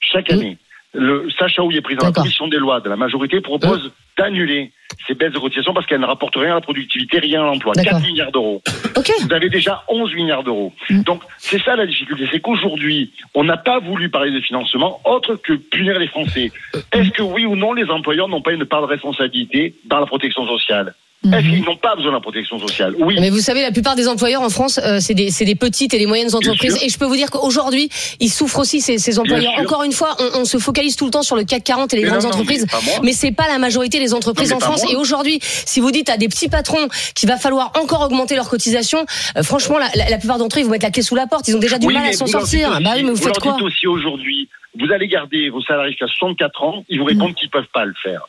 chaque 0.00 0.32
année. 0.32 0.56
Le 0.96 1.28
Sacha 1.38 1.62
Houillet, 1.62 1.82
président 1.82 2.08
de 2.08 2.14
la 2.14 2.20
commission 2.20 2.48
des 2.48 2.56
lois 2.56 2.80
de 2.80 2.88
la 2.88 2.96
majorité, 2.96 3.40
propose 3.40 3.92
d'annuler 4.16 4.72
ces 5.06 5.14
baisses 5.14 5.32
de 5.32 5.38
cotisations 5.38 5.74
parce 5.74 5.86
qu'elles 5.86 6.00
ne 6.00 6.06
rapportent 6.06 6.36
rien 6.36 6.52
à 6.52 6.54
la 6.54 6.60
productivité, 6.60 7.18
rien 7.18 7.42
à 7.42 7.46
l'emploi. 7.46 7.74
D'accord. 7.74 8.00
4 8.00 8.02
milliards 8.06 8.32
d'euros. 8.32 8.62
Vous 8.94 9.32
avez 9.32 9.48
déjà 9.48 9.84
11 9.88 10.14
milliards 10.14 10.42
d'euros. 10.42 10.72
Mm. 10.88 11.02
Donc, 11.02 11.22
c'est 11.38 11.62
ça 11.62 11.76
la 11.76 11.86
difficulté. 11.86 12.26
C'est 12.32 12.40
qu'aujourd'hui, 12.40 13.12
on 13.34 13.44
n'a 13.44 13.56
pas 13.56 13.78
voulu 13.78 14.08
parler 14.08 14.30
de 14.30 14.40
financement 14.40 15.00
autre 15.04 15.34
que 15.36 15.52
punir 15.52 15.98
les 15.98 16.08
Français. 16.08 16.50
Est-ce 16.92 17.10
que 17.10 17.22
oui 17.22 17.44
ou 17.44 17.56
non, 17.56 17.72
les 17.74 17.90
employeurs 17.90 18.28
n'ont 18.28 18.42
pas 18.42 18.52
une 18.52 18.64
part 18.64 18.80
de 18.82 18.86
responsabilité 18.86 19.74
dans 19.84 20.00
la 20.00 20.06
protection 20.06 20.46
sociale? 20.46 20.94
Est-ce 21.24 21.40
qu'ils 21.48 21.64
n'ont 21.64 21.76
pas 21.76 21.96
besoin 21.96 22.12
de 22.12 22.16
la 22.16 22.20
protection 22.20 22.58
sociale? 22.60 22.94
Oui. 23.00 23.16
Mais 23.20 23.30
vous 23.30 23.40
savez, 23.40 23.60
la 23.62 23.72
plupart 23.72 23.96
des 23.96 24.06
employeurs 24.06 24.42
en 24.42 24.48
France, 24.50 24.78
euh, 24.84 24.98
c'est 25.00 25.14
des, 25.14 25.54
petites 25.56 25.92
et 25.92 25.98
des 25.98 26.06
moyennes 26.06 26.32
entreprises. 26.34 26.78
Et 26.82 26.88
je 26.88 26.96
peux 26.98 27.04
vous 27.06 27.16
dire 27.16 27.30
qu'aujourd'hui, 27.32 27.88
ils 28.20 28.28
souffrent 28.30 28.60
aussi, 28.60 28.80
ces, 28.80 28.98
ces 28.98 29.18
employeurs. 29.18 29.52
Encore 29.58 29.82
une 29.82 29.90
fois, 29.92 30.16
on, 30.20 30.40
on 30.42 30.44
se 30.44 30.58
focalise 30.58 30.94
tout 30.94 31.04
le 31.06 31.10
temps 31.10 31.22
sur 31.22 31.34
le 31.34 31.42
CAC 31.44 31.64
40 31.64 31.94
et 31.94 31.96
les 31.96 32.02
Mais 32.04 32.10
grandes 32.10 32.22
non, 32.22 32.28
non, 32.28 32.34
entreprises. 32.34 32.66
mais 33.02 33.12
c'est 33.12 33.32
pas 33.32 33.48
la 33.48 33.58
majorité 33.58 33.98
des 33.98 34.14
entreprises 34.14 34.50
Non, 34.50 34.58
en 34.58 34.60
France. 34.60 34.84
Et 34.88 34.94
aujourd'hui, 34.94 35.40
si 35.42 35.80
vous 35.80 35.90
dites 35.90 36.10
à 36.10 36.16
des 36.16 36.28
petits 36.28 36.48
patrons 36.48 36.86
qu'il 37.16 37.28
va 37.28 37.38
falloir 37.38 37.72
encore 37.80 38.02
augmenter 38.02 38.36
leurs 38.36 38.48
cotisations, 38.48 39.04
euh, 39.36 39.42
franchement, 39.42 39.78
la, 39.78 39.88
la- 39.96 40.10
la 40.10 40.18
plupart 40.18 40.38
d'entre 40.38 40.58
eux, 40.58 40.60
ils 40.60 40.64
vont 40.64 40.70
mettre 40.70 40.84
la 40.84 40.92
clé 40.92 41.02
sous 41.02 41.16
la 41.16 41.26
porte. 41.26 41.48
Ils 41.48 41.56
ont 41.56 41.60
déjà 41.60 41.78
du 41.78 41.88
Oui, 41.88 41.94
mal 41.94 42.06
à 42.06 42.12
s'en 42.12 42.26
vous 42.26 42.30
sortir. 42.30 42.70
aussi- 42.70 42.84
Bah 42.84 42.90
oui, 42.94 43.02
mais 43.02 43.10
vous 43.10 43.16
faites 43.16 43.42
leur 43.42 43.56
quoi? 43.56 43.62
aussi 43.62 43.86
aujourd'hui, 43.88 44.48
vous 44.78 44.92
allez 44.92 45.08
garder 45.08 45.48
vos 45.48 45.62
salariés 45.62 45.90
jusqu'à 45.92 46.06
64 46.06 46.62
ans, 46.62 46.84
ils 46.88 46.98
vous 47.00 47.04
répondent 47.04 47.34
qu'ils 47.34 47.50
peuvent 47.50 47.64
pas 47.74 47.84
le 47.84 47.94
faire. 48.00 48.28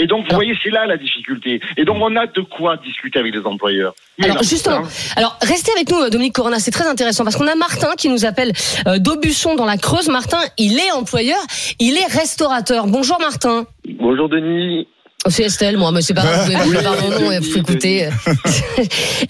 Et 0.00 0.06
donc, 0.06 0.20
vous 0.20 0.26
Alors- 0.30 0.38
voyez, 0.42 0.54
c'est 0.62 0.70
là 0.70 0.86
la 0.86 0.96
difficulté. 0.96 1.60
Et 1.76 1.84
donc, 1.84 1.98
on 2.00 2.16
a 2.16 2.26
de 2.26 2.40
quoi 2.40 2.78
discuter 2.78 3.18
avec 3.18 3.34
les 3.34 3.42
employeurs. 3.44 3.94
Mais 4.18 4.30
Alors 4.30 4.42
justement, 4.42 4.76
hein. 4.84 4.88
alors 5.16 5.36
restez 5.42 5.72
avec 5.72 5.90
nous, 5.90 6.08
Dominique 6.10 6.34
Corona, 6.34 6.58
c'est 6.58 6.70
très 6.70 6.86
intéressant 6.86 7.24
parce 7.24 7.36
qu'on 7.36 7.46
a 7.46 7.54
Martin 7.54 7.92
qui 7.96 8.08
nous 8.08 8.24
appelle 8.24 8.52
euh, 8.86 8.98
d'Aubusson 8.98 9.54
dans 9.56 9.66
la 9.66 9.76
Creuse. 9.76 10.08
Martin, 10.08 10.38
il 10.58 10.78
est 10.78 10.90
employeur, 10.92 11.38
il 11.78 11.96
est 11.96 12.06
restaurateur. 12.06 12.86
Bonjour 12.86 13.18
Martin. 13.20 13.66
Bonjour 13.98 14.28
Denis. 14.28 14.88
C'est 15.28 15.42
Estelle, 15.44 15.76
moi, 15.76 15.92
mais 15.92 16.00
c'est 16.00 16.14
pas 16.14 16.22
grave, 16.22 16.48
vous 16.50 16.62
pouvez 16.64 16.82
par 16.82 16.96
mon 17.02 17.10
nom, 17.10 17.30
il 17.32 17.42
faut 17.44 17.58
écouter. 17.58 18.08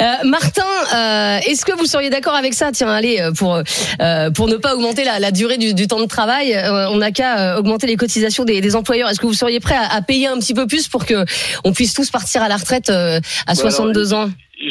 Euh, 0.01 0.15
Martin, 0.25 0.63
euh, 0.95 1.39
est-ce 1.51 1.65
que 1.67 1.73
vous 1.77 1.85
seriez 1.85 2.09
d'accord 2.11 2.35
avec 2.37 2.55
ça? 2.55 2.71
Tiens, 2.73 2.89
allez, 2.89 3.21
euh, 3.21 3.33
pour 3.33 3.57
euh, 4.01 4.31
pour 4.31 4.47
ne 4.47 4.57
pas 4.57 4.75
augmenter 4.75 5.03
la, 5.05 5.19
la 5.19 5.33
durée 5.33 5.59
du, 5.59 5.75
du 5.75 5.89
temps 5.89 5.99
de 6.01 6.07
travail, 6.07 6.55
euh, 6.55 6.89
on 6.91 6.99
n'a 6.99 7.11
qu'à 7.11 7.55
euh, 7.55 7.59
augmenter 7.59 7.87
les 7.89 7.97
cotisations 7.97 8.45
des, 8.45 8.61
des 8.61 8.77
employeurs. 8.77 9.09
Est-ce 9.11 9.19
que 9.21 9.27
vous 9.27 9.35
seriez 9.35 9.59
prêt 9.59 9.75
à, 9.75 9.93
à 9.97 10.01
payer 10.01 10.29
un 10.29 10.39
petit 10.39 10.55
peu 10.55 10.67
plus 10.69 10.87
pour 10.89 11.05
que 11.05 11.25
on 11.65 11.73
puisse 11.73 11.93
tous 11.93 12.11
partir 12.11 12.43
à 12.43 12.49
la 12.49 12.57
retraite 12.57 12.89
euh, 12.91 13.19
à 13.49 13.55
62 13.57 14.15
ans? 14.15 14.31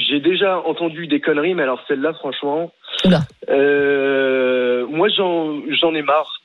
J'ai 0.10 0.20
déjà 0.22 0.58
entendu 0.66 1.08
des 1.08 1.20
conneries, 1.20 1.54
mais 1.54 1.64
alors 1.64 1.82
celle-là, 1.88 2.14
franchement, 2.14 2.72
Oula. 3.06 3.22
euh, 3.50 4.86
moi 4.90 5.10
j'en 5.16 5.60
j'en 5.82 5.94
ai 5.94 6.02
marre. 6.02 6.42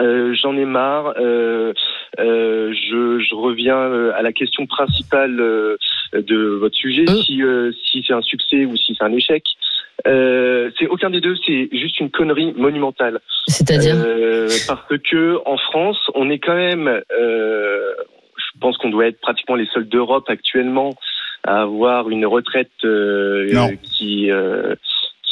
Euh, 0.00 0.34
j'en 0.42 0.56
ai 0.56 0.64
marre. 0.64 1.14
Euh, 2.18 2.72
je, 2.72 3.20
je 3.20 3.34
reviens 3.34 3.76
euh, 3.78 4.12
à 4.16 4.22
la 4.22 4.32
question 4.32 4.66
principale 4.66 5.38
euh, 5.40 5.76
de 6.12 6.36
votre 6.58 6.74
sujet, 6.76 7.04
Euh. 7.08 7.14
si, 7.22 7.42
euh, 7.42 7.70
si 7.84 8.02
c'est 8.06 8.12
un 8.14 8.22
succès 8.22 8.64
ou 8.64 8.76
si 8.76 8.94
c'est 8.98 9.04
un 9.04 9.12
échec. 9.12 9.44
Euh, 10.06 10.70
c'est 10.78 10.86
aucun 10.88 11.10
des 11.10 11.20
deux, 11.20 11.36
c'est 11.46 11.68
juste 11.72 12.00
une 12.00 12.10
connerie 12.10 12.52
monumentale. 12.56 13.20
C'est-à-dire 13.46 13.94
Euh, 13.96 14.48
parce 14.66 14.80
que 15.04 15.38
en 15.46 15.56
France, 15.58 15.98
on 16.14 16.30
est 16.30 16.38
quand 16.38 16.54
même, 16.56 16.88
euh, 16.88 17.92
je 18.36 18.58
pense 18.60 18.76
qu'on 18.78 18.90
doit 18.90 19.06
être 19.06 19.20
pratiquement 19.20 19.54
les 19.56 19.66
seuls 19.66 19.88
d'Europe 19.88 20.24
actuellement 20.28 20.94
à 21.44 21.62
avoir 21.62 22.10
une 22.10 22.26
retraite 22.26 22.70
euh, 22.84 23.52
Non. 23.52 23.70
qui 23.82 24.30
euh, 24.30 24.74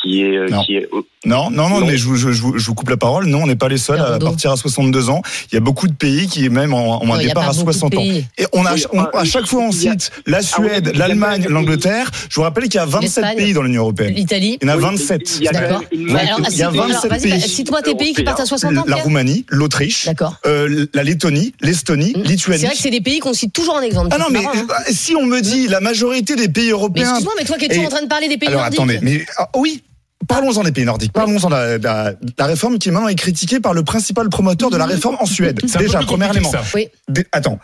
qui 0.03 0.23
est 0.23 0.49
Non. 0.51 0.63
qui 0.65 0.77
est 0.77 0.89
Non, 1.25 1.51
non, 1.51 1.69
non, 1.69 1.81
Non. 1.81 1.87
mais 1.87 1.97
je, 1.97 2.05
vous- 2.07 2.17
je, 2.17 2.31
je, 2.31 2.41
vous- 2.43 2.57
je 2.59 2.65
vous 2.67 2.75
coupe 2.75 2.89
la 2.91 2.97
parole. 2.97 3.27
Non, 3.27 3.43
on 3.43 3.47
n'est 3.47 3.57
pas 3.57 3.69
les 3.69 3.77
seuls 3.79 3.99
à 4.01 4.19
partir 4.19 4.53
à 4.53 4.57
62 4.57 5.11
ans. 5.11 5.21
Il 5.51 5.55
y 5.55 5.59
a 5.59 5.61
beaucoup 5.61 5.89
de 5.89 5.93
pays 5.93 6.29
qui, 6.29 6.49
même, 6.49 6.73
ont, 6.73 7.13
un 7.13 7.19
départ 7.19 7.45
à 7.49 7.53
beaucoup 7.53 7.67
de 7.67 7.73
60 7.73 7.97
ans. 7.97 8.03
Et 8.03 8.47
on 8.53 8.65
a, 8.65 8.75
on- 8.93 9.01
enfin, 9.01 9.11
à 9.15 9.25
chaque 9.25 9.47
fois, 9.47 9.63
on 9.63 9.73
cite 9.73 10.11
la 10.27 10.43
Suède, 10.43 10.91
il 10.93 10.99
y 10.99 11.03
a 11.03 11.09
l'Allemagne, 11.09 11.47
l'Angleterre. 11.49 12.11
Je 12.31 12.35
vous 12.37 12.43
rappelle 12.43 12.65
qu'il 12.65 12.77
y 12.77 12.79
a 12.79 12.87
27 12.87 13.03
L'Espagne. 13.25 13.37
pays 13.37 13.53
dans 13.53 13.63
l'Union 13.63 13.83
européenne. 13.83 14.15
L'Italie 14.15 14.59
Il 14.63 14.69
y 14.69 14.71
en 14.71 14.75
a 14.75 14.77
Oui, 14.77 14.83
27. 14.83 15.21
il 15.41 15.45
y 15.45 15.49
a 15.49 15.53
il 15.93 16.09
y 16.09 16.15
a 16.15 16.51
cite- 16.51 16.61
alors, 16.63 16.87
27 16.87 17.11
vas-y, 17.11 17.21
pays. 17.31 17.41
cite-moi 17.41 17.83
tes 17.83 17.95
pays 17.95 18.15
qui 18.15 18.23
partent 18.23 18.41
à 18.41 18.47
60 18.47 18.79
ans. 18.79 18.85
La. 18.87 18.97
Roumanie, 18.97 19.45
l'Autriche, 19.49 20.07
D'accord. 20.07 20.37
euh, 20.47 20.87
la 20.95 21.03
Lettonie, 21.03 21.53
l'Estonie, 21.61 22.13
Mmh. 22.17 22.23
Lituanie. 22.23 22.61
C'est 22.61 22.67
vrai 22.67 22.77
que 22.77 22.83
c'est 22.83 22.91
des 22.91 23.01
pays 23.01 23.19
qu'on 23.19 23.33
cite 23.33 23.53
toujours 23.53 23.75
en 23.75 23.81
exemple. 23.81 24.09
Ah 24.13 24.19
non, 24.19 24.27
mais 24.31 24.45
hein. 24.45 24.51
euh, 24.57 24.75
si 24.91 25.15
on 25.17 25.25
me 25.27 25.41
dit 25.41 25.67
la 25.69 25.81
majorité 25.81 26.37
des 26.37 26.49
pays 26.49 26.67
Mais 26.67 26.71
européens. 26.73 27.09
excuse-moi, 27.11 27.35
mais 27.39 27.45
toi 27.45 27.57
qui 27.59 27.65
es 27.67 27.69
toujours 27.69 27.87
en 27.87 27.91
train 27.91 28.03
de 28.03 28.09
parler 28.09 28.29
des 28.29 28.37
pays 28.39 28.49
Alors 28.49 28.61
nordiques. 28.63 28.79
attendez, 28.81 28.99
mais 29.03 29.25
ah, 29.39 29.49
oui. 29.57 29.83
Parlons-en 30.27 30.65
des 30.65 30.73
pays 30.73 30.85
nordiques. 30.85 31.13
Parlons-en 31.13 31.49
de 31.49 31.83
la, 31.83 32.47
réforme 32.47 32.79
qui 32.79 32.91
maintenant 32.91 33.09
est 33.09 33.15
critiquée 33.15 33.61
par 33.61 33.73
le 33.73 33.85
principal 33.85 34.29
promoteur 34.29 34.71
de 34.71 34.77
la 34.77 34.87
réforme 34.87 35.17
en 35.21 35.27
Suède. 35.27 35.61
Déjà, 35.79 36.01
premier 36.01 36.29
élément. 36.31 36.51
Oui. 36.75 36.89
Attends. 37.33 37.59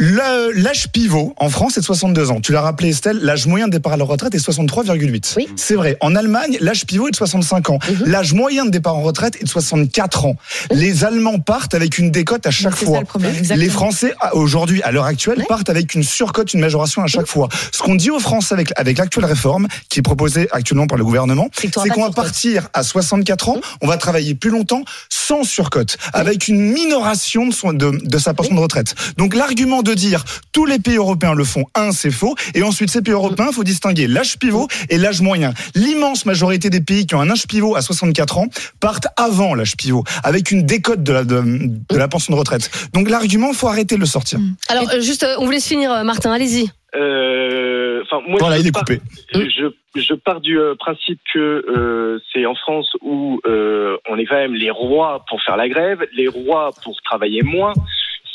L'âge 0.00 0.88
pivot 0.90 1.34
en 1.36 1.48
France 1.48 1.76
est 1.76 1.80
de 1.80 1.84
62 1.84 2.32
ans. 2.32 2.40
Tu 2.40 2.50
l'as 2.50 2.62
rappelé 2.62 2.88
Estelle, 2.88 3.18
l'âge 3.22 3.46
moyen 3.46 3.66
de 3.68 3.72
départ 3.72 3.92
à 3.92 3.96
la 3.96 4.04
retraite 4.04 4.34
est 4.34 4.44
63,8. 4.44 5.34
Oui. 5.36 5.48
C'est 5.54 5.76
vrai. 5.76 5.96
En 6.00 6.16
Allemagne, 6.16 6.56
l'âge 6.60 6.84
pivot 6.84 7.06
est 7.06 7.12
de 7.12 7.16
65 7.16 7.70
ans. 7.70 7.78
Mhm. 7.88 8.02
L'âge 8.10 8.32
moyen 8.34 8.64
de 8.64 8.70
départ 8.70 8.96
en 8.96 9.02
retraite 9.02 9.36
est 9.40 9.44
de 9.44 9.48
64 9.48 10.24
ans. 10.26 10.36
Les 10.72 11.04
Allemands 11.04 11.38
partent 11.38 11.74
avec 11.74 11.98
une 11.98 12.10
décote 12.10 12.44
à 12.44 12.50
chaque 12.50 12.76
C'est 12.76 12.86
fois. 12.86 12.94
ça 12.96 13.00
le 13.00 13.06
problème. 13.06 13.34
Les. 13.54 13.68
Français, 13.68 14.14
aujourd'hui, 14.32 14.82
à 14.82 14.90
l'heure 14.90 15.04
actuelle, 15.04 15.44
partent 15.48 15.70
avec 15.70 15.94
une 15.94 16.02
surcote, 16.02 16.54
une 16.54 16.60
majoration 16.60 17.02
à 17.02 17.06
chaque 17.06 17.26
fois. 17.26 17.48
Ce 17.72 17.80
qu'on 17.82 17.94
dit 17.94 18.10
aux 18.10 18.20
Français 18.20 18.54
avec, 18.54 18.72
avec 18.76 18.98
l'actuelle 18.98 19.24
réforme, 19.26 19.68
qui 19.88 20.00
est 20.00 20.02
proposée 20.02 20.48
actuellement 20.50 20.86
par 20.88 20.98
le 20.98 21.04
gouvernement, 21.04 21.48
C'est 21.54 21.70
qu'on 21.70 22.02
va 22.04 22.10
partir 22.10 22.68
à 22.72 22.82
64 22.82 23.48
ans, 23.48 23.60
on 23.80 23.86
va 23.86 23.96
travailler 23.96 24.34
plus 24.34 24.50
longtemps 24.50 24.82
sans 25.08 25.44
surcote, 25.44 25.96
avec 26.12 26.48
une 26.48 26.60
minoration 26.60 27.46
de, 27.46 27.52
son, 27.54 27.72
de, 27.72 27.92
de 28.02 28.18
sa 28.18 28.34
pension 28.34 28.54
de 28.54 28.60
retraite. 28.60 28.94
Donc 29.18 29.34
l'argument 29.34 29.82
de 29.84 29.94
dire 29.94 30.24
tous 30.52 30.66
les 30.66 30.78
pays 30.78 30.96
européens 30.96 31.34
le 31.34 31.44
font, 31.44 31.64
un, 31.74 31.92
c'est 31.92 32.10
faux, 32.10 32.34
et 32.54 32.62
ensuite 32.62 32.90
ces 32.90 33.02
pays 33.02 33.14
européens, 33.14 33.46
il 33.50 33.54
faut 33.54 33.64
distinguer 33.64 34.06
l'âge 34.08 34.38
pivot 34.38 34.66
et 34.90 34.98
l'âge 34.98 35.20
moyen. 35.20 35.52
L'immense 35.76 36.26
majorité 36.26 36.70
des 36.70 36.80
pays 36.80 37.06
qui 37.06 37.14
ont 37.14 37.20
un 37.20 37.30
âge 37.30 37.46
pivot 37.46 37.76
à 37.76 37.82
64 37.82 38.38
ans 38.38 38.46
partent 38.80 39.06
avant 39.16 39.54
l'âge 39.54 39.76
pivot, 39.76 40.02
avec 40.24 40.50
une 40.50 40.64
décote 40.66 41.02
de 41.02 41.12
la, 41.12 41.24
de, 41.24 41.42
de 41.44 41.96
la 41.96 42.08
pension 42.08 42.32
de 42.34 42.38
retraite. 42.38 42.70
Donc 42.92 43.08
l'argument, 43.08 43.52
faut 43.52 43.68
arrêter 43.68 43.94
de 43.94 44.00
le 44.00 44.06
sortir. 44.06 44.38
Alors, 44.68 44.90
euh, 44.94 45.00
juste, 45.00 45.22
euh, 45.22 45.36
on 45.38 45.44
vous 45.44 45.50
laisse 45.52 45.68
finir, 45.68 45.92
euh, 45.92 46.02
Martin, 46.02 46.32
allez-y. 46.32 46.68
euh, 46.96 48.02
enfin 48.04 48.22
moi 48.28 48.38
Voilà, 48.40 48.56
je 48.56 48.62
il 48.62 48.66
est 48.68 48.72
pars- 48.72 48.82
coupé. 48.84 49.00
je, 49.34 49.66
je 50.00 50.14
pars 50.14 50.40
du 50.40 50.58
euh, 50.58 50.74
principe 50.78 51.20
que 51.32 51.38
euh, 51.38 52.18
c'est 52.32 52.46
en 52.46 52.54
France 52.54 52.88
où 53.02 53.40
euh, 53.46 53.96
on 54.08 54.16
est 54.18 54.24
quand 54.26 54.36
même 54.36 54.54
les 54.54 54.70
rois 54.70 55.24
pour 55.28 55.42
faire 55.42 55.56
la 55.56 55.68
grève, 55.68 56.00
les 56.16 56.28
rois 56.28 56.70
pour 56.82 57.00
travailler 57.02 57.42
moins. 57.42 57.72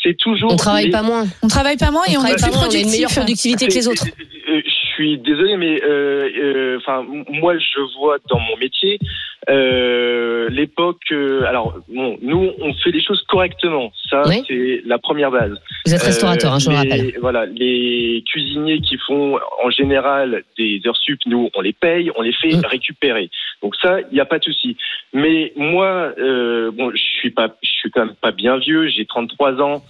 C'est 0.09 0.17
toujours 0.17 0.51
On 0.51 0.55
travaille 0.55 0.85
les- 0.85 0.91
pas 0.91 1.03
moins. 1.03 1.27
On 1.43 1.47
travaille 1.47 1.77
pas 1.77 1.91
moins 1.91 2.03
et 2.05 2.17
on, 2.17 2.21
travaille 2.21 2.31
est 2.33 2.41
pas 2.41 2.47
plus 2.47 2.55
moins, 2.57 2.67
on 2.67 2.73
a 2.73 2.77
une 2.79 2.89
meilleure 2.89 3.11
productivité 3.11 3.67
que 3.67 3.73
les 3.73 3.87
autres. 3.87 4.05
Euh, 4.49 4.61
Je 4.65 4.71
suis 5.05 5.17
désolé, 5.19 5.55
mais 5.55 5.79
euh, 5.83 6.27
euh, 6.43 6.77
enfin 6.79 7.05
moi 7.29 7.53
je 7.57 7.79
vois 7.99 8.17
dans 8.27 8.39
mon 8.39 8.57
métier 8.57 8.97
euh, 9.49 10.49
l'époque. 10.49 11.01
euh, 11.11 11.43
alors 11.45 11.77
bon, 11.87 12.17
nous 12.21 12.51
on 12.61 12.73
fait 12.75 12.91
les 12.91 13.01
choses 13.01 13.21
correctement. 13.27 13.91
Ça 14.09 14.23
Oui. 14.27 14.43
c'est 14.47 14.81
la 14.85 14.97
première 14.99 15.31
base. 15.31 15.53
Vous 15.85 15.93
êtes 15.93 16.01
restaurateur, 16.03 16.51
Euh, 16.51 16.55
hein, 16.55 16.59
je 16.59 16.69
le 16.69 16.75
les- 16.75 16.77
rappelle. 16.79 17.13
Voilà, 17.21 17.45
les 17.45 18.23
cuisiniers 18.31 18.79
qui 18.81 18.97
font 18.97 19.39
en 19.63 19.69
général 19.69 20.43
des 20.57 20.81
heures 20.85 20.97
sup, 20.97 21.19
nous 21.25 21.49
on 21.55 21.61
les 21.61 21.73
paye, 21.73 22.11
on 22.15 22.21
les 22.21 22.33
fait 22.33 22.55
Mm. 22.55 22.65
récupérer. 22.65 23.29
Donc 23.61 23.75
ça, 23.81 23.99
il 24.01 24.13
n'y 24.13 24.19
a 24.19 24.25
pas 24.25 24.39
de 24.39 24.43
souci. 24.45 24.77
Mais 25.13 25.51
moi, 25.55 26.13
euh, 26.17 26.71
bon, 26.71 26.91
je 26.91 26.97
suis 27.19 27.31
pas, 27.31 27.47
je 27.63 27.69
suis 27.69 27.91
quand 27.91 28.05
même 28.05 28.15
pas 28.21 28.31
bien 28.31 28.57
vieux. 28.57 28.87
J'ai 28.87 29.05
33 29.05 29.61
ans. 29.61 29.83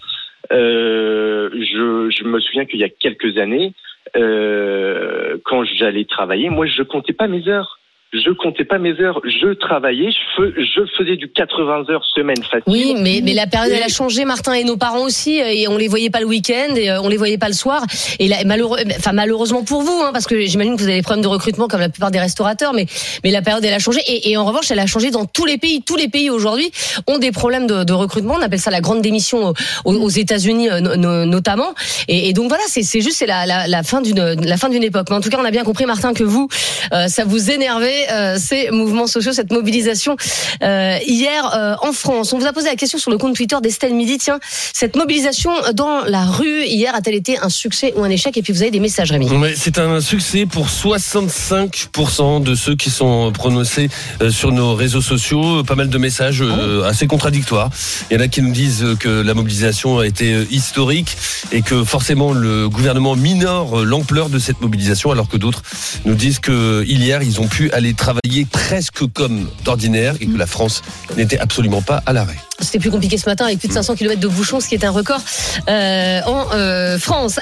Euh, 0.51 1.49
je, 1.53 2.09
je 2.09 2.23
me 2.23 2.39
souviens 2.39 2.65
qu'il 2.65 2.79
y 2.79 2.83
a 2.83 2.89
quelques 2.89 3.37
années, 3.37 3.73
euh, 4.15 5.37
quand 5.45 5.63
j'allais 5.65 6.05
travailler, 6.05 6.49
moi 6.49 6.65
je 6.65 6.81
comptais 6.83 7.13
pas 7.13 7.27
mes 7.27 7.47
heures. 7.47 7.78
Je 8.11 8.31
comptais 8.31 8.65
pas 8.65 8.79
mes 8.79 8.99
heures, 8.99 9.21
je 9.23 9.53
travaillais, 9.53 10.09
je, 10.11 10.17
fais- 10.43 10.63
je 10.63 10.81
faisais 10.97 11.15
du 11.15 11.29
80 11.29 11.83
heures 11.89 12.03
semaine 12.15 12.41
facile. 12.43 12.63
Oui, 12.65 12.95
mais, 12.99 13.21
mais 13.23 13.33
la 13.35 13.45
période 13.45 13.71
elle 13.71 13.83
a 13.83 13.87
changé, 13.87 14.25
Martin, 14.25 14.53
et 14.53 14.63
nos 14.63 14.77
parents 14.77 15.03
aussi, 15.03 15.37
et 15.37 15.67
on 15.67 15.77
les 15.77 15.87
voyait 15.87 16.09
pas 16.09 16.19
le 16.19 16.25
week-end, 16.25 16.73
et 16.75 16.89
euh, 16.89 17.01
on 17.01 17.07
les 17.07 17.17
voyait 17.17 17.37
pas 17.37 17.47
le 17.49 17.53
soir. 17.53 17.83
Et 18.17 18.27
là, 18.27 18.37
malheureux, 18.45 18.79
enfin 18.97 19.11
malheureusement 19.13 19.63
pour 19.63 19.83
vous, 19.83 20.01
hein, 20.03 20.09
parce 20.11 20.25
que 20.25 20.39
j'imagine 20.45 20.75
que 20.75 20.81
vous 20.81 20.87
avez 20.87 20.97
des 20.97 21.01
problèmes 21.03 21.21
de 21.23 21.27
recrutement 21.27 21.67
comme 21.67 21.81
la 21.81 21.89
plupart 21.89 22.09
des 22.09 22.19
restaurateurs, 22.19 22.73
mais 22.73 22.87
mais 23.23 23.29
la 23.31 23.41
période 23.43 23.63
elle 23.63 23.73
a 23.75 23.79
changé, 23.79 23.99
et, 24.07 24.31
et 24.31 24.37
en 24.37 24.45
revanche 24.45 24.71
elle 24.71 24.79
a 24.79 24.87
changé 24.87 25.11
dans 25.11 25.25
tous 25.25 25.45
les 25.45 25.59
pays. 25.59 25.83
Tous 25.83 25.95
les 25.95 26.07
pays 26.07 26.29
aujourd'hui 26.31 26.71
ont 27.07 27.19
des 27.19 27.31
problèmes 27.31 27.67
de, 27.67 27.83
de 27.83 27.93
recrutement. 27.93 28.35
On 28.39 28.41
appelle 28.41 28.59
ça 28.59 28.71
la 28.71 28.81
grande 28.81 29.01
démission 29.03 29.53
aux, 29.85 29.93
aux 29.93 30.09
États-Unis 30.09 30.69
euh, 30.69 30.79
no- 30.79 30.95
no- 30.95 31.25
notamment. 31.25 31.73
Et, 32.07 32.29
et 32.29 32.33
donc 32.33 32.47
voilà, 32.49 32.63
c'est 32.67 32.81
juste 33.01 33.17
c'est 33.17 33.27
la, 33.27 33.45
la, 33.45 33.67
la 33.67 33.83
fin 33.83 34.01
d'une 34.01 34.19
la 34.19 34.57
fin 34.57 34.69
d'une 34.69 34.83
époque. 34.83 35.07
Mais 35.11 35.15
en 35.15 35.21
tout 35.21 35.29
cas, 35.29 35.37
on 35.39 35.45
a 35.45 35.51
bien 35.51 35.63
compris, 35.63 35.85
Martin, 35.85 36.13
que 36.15 36.23
vous 36.23 36.47
euh, 36.93 37.07
ça 37.07 37.23
vous 37.23 37.51
énervait 37.51 37.98
euh, 38.12 38.38
ces 38.39 38.71
mouvements 38.71 39.07
sociaux, 39.07 39.33
cette 39.33 39.51
mobilisation 39.51 40.15
euh, 40.62 40.97
hier 41.07 41.51
euh, 41.53 41.75
en 41.81 41.91
France. 41.91 42.33
On 42.33 42.39
vous 42.39 42.45
a 42.45 42.53
posé 42.53 42.67
la 42.67 42.75
question 42.75 42.97
sur 42.97 43.12
le 43.12 43.17
compte 43.17 43.35
Twitter 43.35 43.57
d'Estelle 43.62 43.93
Midi. 43.93 44.17
Tiens, 44.17 44.39
cette 44.73 44.95
mobilisation 44.95 45.51
dans 45.73 46.03
la 46.05 46.25
rue 46.25 46.63
hier 46.65 46.93
a-t-elle 46.95 47.15
été 47.15 47.38
un 47.39 47.49
succès 47.49 47.93
ou 47.95 48.03
un 48.03 48.09
échec? 48.09 48.35
Et 48.38 48.41
puis 48.41 48.53
vous 48.53 48.62
avez 48.62 48.71
des 48.71 48.79
messages, 48.79 49.12
Rémi. 49.12 49.29
Ouais, 49.29 49.53
c'est 49.55 49.77
un 49.77 50.01
succès 50.01 50.45
pour 50.45 50.67
65% 50.67 52.43
de 52.43 52.55
ceux 52.55 52.75
qui 52.75 52.89
sont 52.89 53.31
prononcés 53.31 53.89
sur 54.29 54.51
nos 54.51 54.75
réseaux 54.75 55.01
sociaux. 55.01 55.63
Pas 55.63 55.75
mal 55.75 55.89
de 55.89 55.97
messages 55.97 56.41
euh, 56.41 56.83
assez 56.83 57.07
contradictoires. 57.07 57.69
Il 58.09 58.17
y 58.17 58.17
en 58.19 58.23
a 58.23 58.27
qui 58.27 58.41
nous 58.41 58.51
disent 58.51 58.85
que 58.99 59.21
la 59.21 59.33
mobilisation 59.33 59.99
a 59.99 60.07
été 60.07 60.45
historique 60.51 61.17
et 61.51 61.62
que 61.62 61.83
forcément 61.83 62.33
le 62.33 62.69
gouvernement 62.69 63.15
minore 63.15 63.83
l'ampleur 63.83 64.29
de 64.29 64.39
cette 64.39 64.62
mobilisation, 64.62 65.12
alors 65.12 65.27
que 65.27 65.38
d'autres 65.38 65.63
nous 66.05 66.15
disent 66.15 66.39
que 66.39 66.83
hier 66.85 67.21
ils 67.23 67.39
ont 67.39 67.47
pu 67.47 67.71
aller 67.71 67.88
travailler 67.93 68.45
presque 68.45 69.06
comme 69.13 69.49
d'ordinaire 69.63 70.15
et 70.19 70.28
que 70.28 70.38
la 70.38 70.47
France 70.47 70.82
n'était 71.17 71.39
absolument 71.39 71.82
pas 71.82 72.02
à 72.06 72.13
l'arrêt. 72.13 72.38
C'était 72.62 72.80
plus 72.80 72.91
compliqué 72.91 73.17
ce 73.17 73.28
matin 73.30 73.45
avec 73.45 73.60
plus 73.60 73.69
de 73.69 73.73
500 73.73 73.95
km 73.95 74.19
de 74.19 74.28
bouchons, 74.28 74.60
ce 74.60 74.67
qui 74.67 74.75
est 74.75 74.84
un 74.84 74.91
record 74.91 75.21
euh, 75.69 76.21
en 76.25 76.47
euh, 76.54 76.99
France. 76.99 77.38